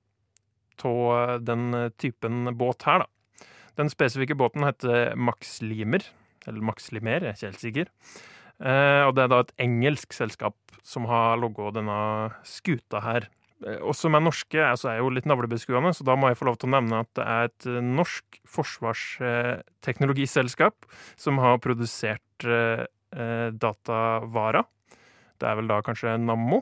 av 0.83 1.45
den 1.45 1.69
typen 2.01 2.49
båt 2.57 2.89
her, 2.89 3.05
da. 3.05 3.47
Den 3.77 3.89
spesifikke 3.89 4.37
båten 4.37 4.65
heter 4.65 5.13
Max 5.17 5.59
Limer, 5.65 6.01
eller 6.45 6.65
Max 6.65 6.91
Limer, 6.93 7.21
jeg 7.23 7.29
er 7.29 7.37
ikke 7.37 7.49
helt 7.51 7.63
sikker. 7.63 7.93
Eh, 8.61 9.01
og 9.07 9.15
det 9.15 9.23
er 9.23 9.31
da 9.31 9.39
et 9.43 9.55
engelsk 9.63 10.13
selskap 10.13 10.57
som 10.83 11.05
har 11.09 11.39
logga 11.39 11.71
denne 11.79 11.97
skuta 12.47 12.99
her. 13.03 13.29
Og 13.83 13.95
som 13.95 14.15
er 14.15 14.21
norske 14.23 14.59
altså 14.59 14.89
er 14.91 14.97
jo 14.99 15.09
litt 15.13 15.25
navlebeskuende, 15.29 15.93
så 15.95 16.03
da 16.07 16.15
må 16.19 16.27
jeg 16.29 16.37
få 16.39 16.45
lov 16.49 16.57
til 16.59 16.69
å 16.69 16.75
nevne 16.75 16.95
at 17.05 17.11
det 17.15 17.23
er 17.23 17.41
et 17.47 17.63
eh, 17.71 17.87
norsk 18.01 18.25
forsvarsteknologiselskap 18.57 20.75
som 21.19 21.33
har 21.43 21.63
produsert 21.63 22.37
eh, 22.43 22.83
eh, 23.15 23.49
Datavara. 23.55 24.61
Det 25.39 25.45
er 25.47 25.55
vel 25.59 25.69
da 25.71 25.77
kanskje 25.85 26.17
Nammo. 26.19 26.59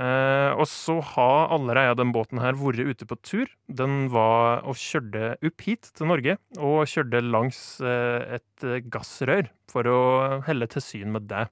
Eh, 0.00 0.50
og 0.56 0.64
så 0.72 1.04
har 1.04 1.52
allerede 1.52 2.00
den 2.00 2.16
båten 2.16 2.40
her 2.40 2.56
vært 2.56 2.80
ute 2.80 3.04
på 3.08 3.16
tur. 3.20 3.44
Den 3.68 4.08
var 4.12 4.64
og 4.64 4.76
kjørte 4.80 5.36
opp 5.44 5.60
hit 5.66 5.90
til 5.92 6.06
Norge, 6.08 6.38
og 6.56 6.88
kjørte 6.88 7.20
langs 7.26 7.80
eh, 7.84 8.40
et 8.40 8.56
gassrør 8.88 9.52
for 9.68 9.84
å 9.88 10.00
helle 10.48 10.66
til 10.72 10.82
syn 10.84 11.12
med 11.12 11.28
det. 11.28 11.44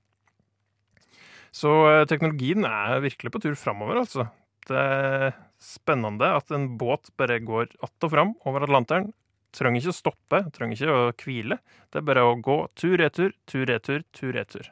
Så 1.54 1.70
eh, 1.90 2.06
teknologien 2.10 2.66
er 2.66 3.00
virkelig 3.02 3.32
på 3.34 3.42
tur 3.42 3.56
framover, 3.58 4.02
altså. 4.04 4.28
Det 4.68 4.76
er 4.78 5.32
spennende 5.60 6.28
at 6.38 6.52
en 6.54 6.68
båt 6.80 7.10
bare 7.20 7.40
går 7.42 7.72
att 7.82 8.04
og 8.06 8.10
fram 8.12 8.34
over 8.46 8.64
Atlanteren. 8.64 9.10
Trenger 9.56 9.82
ikke 9.82 9.92
å 9.92 9.98
stoppe, 9.98 10.42
trenger 10.54 10.78
ikke 10.78 10.94
å 10.94 11.12
hvile. 11.18 11.58
Det 11.90 11.98
er 11.98 12.06
bare 12.06 12.22
å 12.22 12.36
gå 12.38 12.58
tur-retur, 12.78 13.34
tur-retur, 13.50 14.04
tur-retur. 14.14 14.70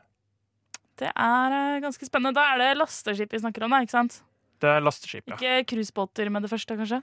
Det 0.98 1.10
er 1.10 1.56
eh, 1.56 1.80
ganske 1.82 2.06
spennende. 2.06 2.38
Da 2.38 2.54
er 2.54 2.62
det 2.62 2.78
lasteskip 2.78 3.34
vi 3.34 3.42
snakker 3.42 3.66
om, 3.66 3.74
da, 3.74 3.82
ikke 3.82 3.96
sant? 3.96 4.20
Det 4.62 4.70
er 4.70 4.82
lasteskip, 4.82 5.26
ja. 5.26 5.38
Ikke 5.38 5.74
cruisebåter 5.74 6.30
med 6.34 6.46
det 6.46 6.52
første, 6.52 6.78
kanskje? 6.78 7.02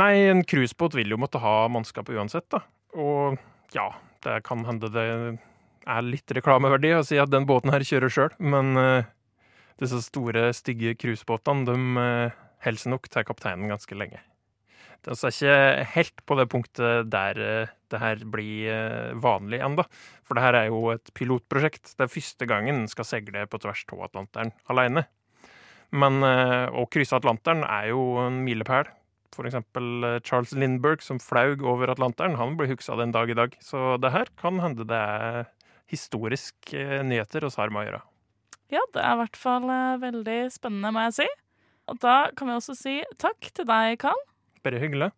Nei, 0.00 0.12
en 0.32 0.44
cruisebåt 0.48 0.94
vil 0.96 1.12
jo 1.12 1.20
måtte 1.20 1.40
ha 1.40 1.66
mannskap 1.72 2.08
uansett, 2.12 2.48
da. 2.52 2.62
Og 2.96 3.40
ja, 3.76 3.90
det 4.24 4.38
kan 4.46 4.64
hende 4.68 4.88
det 4.92 5.08
er 5.86 6.04
litt 6.06 6.32
reklameverdig 6.34 6.94
å 6.96 7.04
si 7.06 7.18
at 7.20 7.30
den 7.32 7.46
båten 7.48 7.72
her 7.74 7.84
kjører 7.86 8.12
sjøl, 8.12 8.34
men 8.42 8.76
uh, 8.78 9.08
disse 9.82 10.02
store, 10.04 10.50
stygge 10.56 10.94
cruisebåtene, 11.00 11.66
de 11.68 11.76
uh, 11.98 12.42
holder 12.66 12.92
nok 12.94 13.08
til 13.10 13.26
kapteinen 13.28 13.72
ganske 13.72 13.98
lenge. 13.98 14.22
Det 15.02 15.16
er 15.16 15.32
ikke 15.34 15.86
helt 15.96 16.20
på 16.30 16.36
det 16.38 16.46
punktet 16.52 17.08
der 17.10 17.40
uh, 17.42 17.72
det 17.90 18.00
her 18.00 18.22
blir 18.32 19.16
vanlig 19.20 19.58
ennå. 19.60 19.84
For 20.24 20.38
det 20.38 20.44
her 20.46 20.56
er 20.56 20.68
jo 20.70 20.86
et 20.94 21.10
pilotprosjekt. 21.12 21.90
Det 21.98 22.06
er 22.06 22.12
første 22.14 22.46
gangen 22.48 22.78
en 22.78 22.88
skal 22.88 23.04
seile 23.04 23.42
på 23.44 23.60
tvers 23.60 23.82
av 23.92 24.06
Atlanteren 24.06 24.54
alene. 24.72 25.02
Men 25.92 26.24
å 26.24 26.86
krysse 26.88 27.18
Atlanteren 27.18 27.66
er 27.68 27.90
jo 27.90 28.00
en 28.22 28.38
milepæl. 28.46 28.88
For 29.36 29.44
eksempel 29.44 30.22
Charles 30.24 30.54
Lindberg, 30.56 31.04
som 31.04 31.20
flaug 31.20 31.60
over 31.68 31.92
Atlanteren, 31.92 32.38
han 32.40 32.56
blir 32.56 32.72
huksa 32.72 32.96
den 32.96 33.12
dag 33.12 33.28
i 33.28 33.36
dag. 33.36 33.58
Så 33.60 33.98
det 34.00 34.14
her 34.16 34.32
kan 34.40 34.62
hende 34.64 34.88
det 34.88 35.02
er 35.02 35.52
historiske 35.92 37.02
nyheter 37.06 37.46
hos 37.46 37.60
Harm 37.60 37.78
å 37.78 37.86
gjøre. 37.86 38.02
Ja, 38.72 38.82
det 38.96 39.04
er 39.04 39.14
i 39.14 39.20
hvert 39.20 39.38
fall 39.38 39.68
veldig 40.00 40.38
spennende, 40.54 40.92
må 40.96 41.06
jeg 41.10 41.18
si. 41.20 41.30
Og 41.92 41.98
da 42.00 42.16
kan 42.36 42.48
vi 42.48 42.56
også 42.56 42.76
si 42.78 42.98
takk 43.20 43.52
til 43.52 43.68
deg, 43.68 43.98
Karl. 44.00 44.22
Bare 44.64 44.80
hyggelig. 44.80 45.12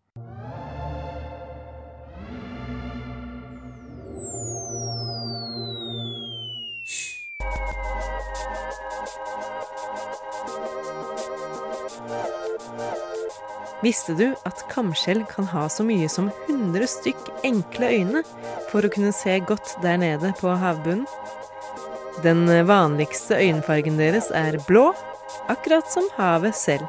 Visste 13.83 14.15
du 14.17 14.27
at 14.47 14.63
kamskjell 14.71 15.23
kan 15.29 15.49
ha 15.51 15.67
så 15.69 15.85
mye 15.85 16.07
som 16.09 16.31
100 16.47 16.87
stykk 16.89 17.27
enkle 17.45 17.91
øyne 17.99 18.23
for 18.71 18.85
å 18.85 18.91
kunne 18.93 19.13
se 19.13 19.35
godt 19.45 19.75
der 19.83 19.99
nede 20.01 20.31
på 20.39 20.55
havbunnen? 20.61 21.05
Den 22.23 22.47
vanligste 22.65 23.35
øyenfargen 23.35 23.99
deres 23.99 24.31
er 24.33 24.55
blå, 24.65 24.87
akkurat 25.51 25.91
som 25.91 26.07
havet 26.15 26.55
selv. 26.55 26.87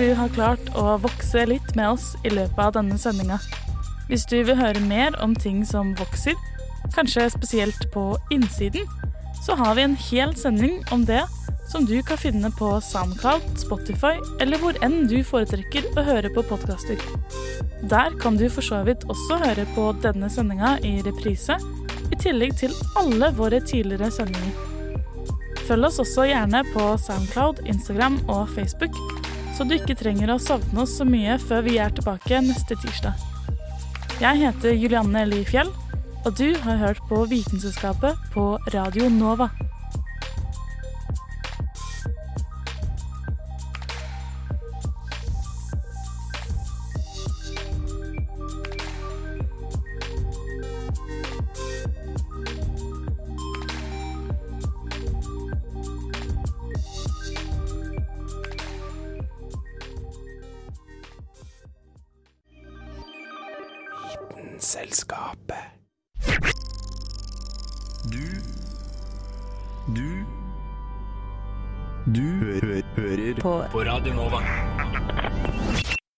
Håper 0.00 0.14
du 0.14 0.16
har 0.16 0.30
klart 0.32 0.68
å 0.80 0.96
vokse 0.96 1.42
litt 1.44 1.74
med 1.76 1.90
oss 1.92 2.14
i 2.24 2.30
løpet 2.32 2.58
av 2.58 2.72
denne 2.72 2.96
sendinga. 2.96 3.36
Hvis 4.08 4.24
du 4.24 4.38
vil 4.46 4.56
høre 4.56 4.80
mer 4.80 5.12
om 5.20 5.34
ting 5.36 5.60
som 5.68 5.90
vokser, 5.98 6.38
kanskje 6.94 7.26
spesielt 7.28 7.84
på 7.92 8.16
innsiden, 8.32 8.88
så 9.44 9.58
har 9.60 9.76
vi 9.76 9.84
en 9.84 9.98
hel 10.00 10.32
sending 10.36 10.80
om 10.90 11.04
det 11.04 11.20
som 11.68 11.84
du 11.84 11.98
kan 12.02 12.16
finne 12.16 12.48
på 12.56 12.70
Soundcloud, 12.80 13.44
Spotify 13.60 14.16
eller 14.40 14.56
hvor 14.62 14.78
enn 14.80 15.04
du 15.10 15.18
foretrekker 15.20 15.92
å 15.92 16.06
høre 16.08 16.32
på 16.32 16.46
podkaster. 16.48 16.96
Der 17.84 18.16
kan 18.22 18.40
du 18.40 18.48
for 18.48 18.64
så 18.64 18.80
vidt 18.88 19.04
også 19.04 19.36
høre 19.44 19.68
på 19.76 19.90
denne 20.00 20.32
sendinga 20.32 20.78
i 20.80 20.96
reprise, 21.04 21.60
i 22.08 22.16
tillegg 22.16 22.56
til 22.56 22.72
alle 22.96 23.34
våre 23.36 23.60
tidligere 23.60 24.08
sendinger. 24.08 24.56
Følg 25.68 25.92
oss 25.92 26.00
også 26.00 26.30
gjerne 26.32 26.64
på 26.72 26.92
Soundcloud, 27.04 27.66
Instagram 27.68 28.22
og 28.32 28.48
Facebook, 28.56 28.96
så 29.60 29.66
du 29.68 29.74
ikke 29.76 29.92
trenger 29.92 30.30
å 30.32 30.38
savne 30.40 30.80
oss 30.80 30.94
så 30.96 31.04
mye 31.04 31.34
før 31.36 31.66
vi 31.66 31.74
er 31.84 31.90
tilbake 31.92 32.38
neste 32.46 32.78
tirsdag. 32.80 33.12
Jeg 34.16 34.40
heter 34.40 34.72
Julianne 34.72 35.26
Li 35.28 35.42
Fjell, 35.44 35.68
og 36.24 36.30
du 36.38 36.54
har 36.64 36.80
hørt 36.80 37.02
på 37.10 37.18
Vitenskapet 37.28 38.16
på 38.32 38.54
Radio 38.72 39.10
Nova. 39.12 39.50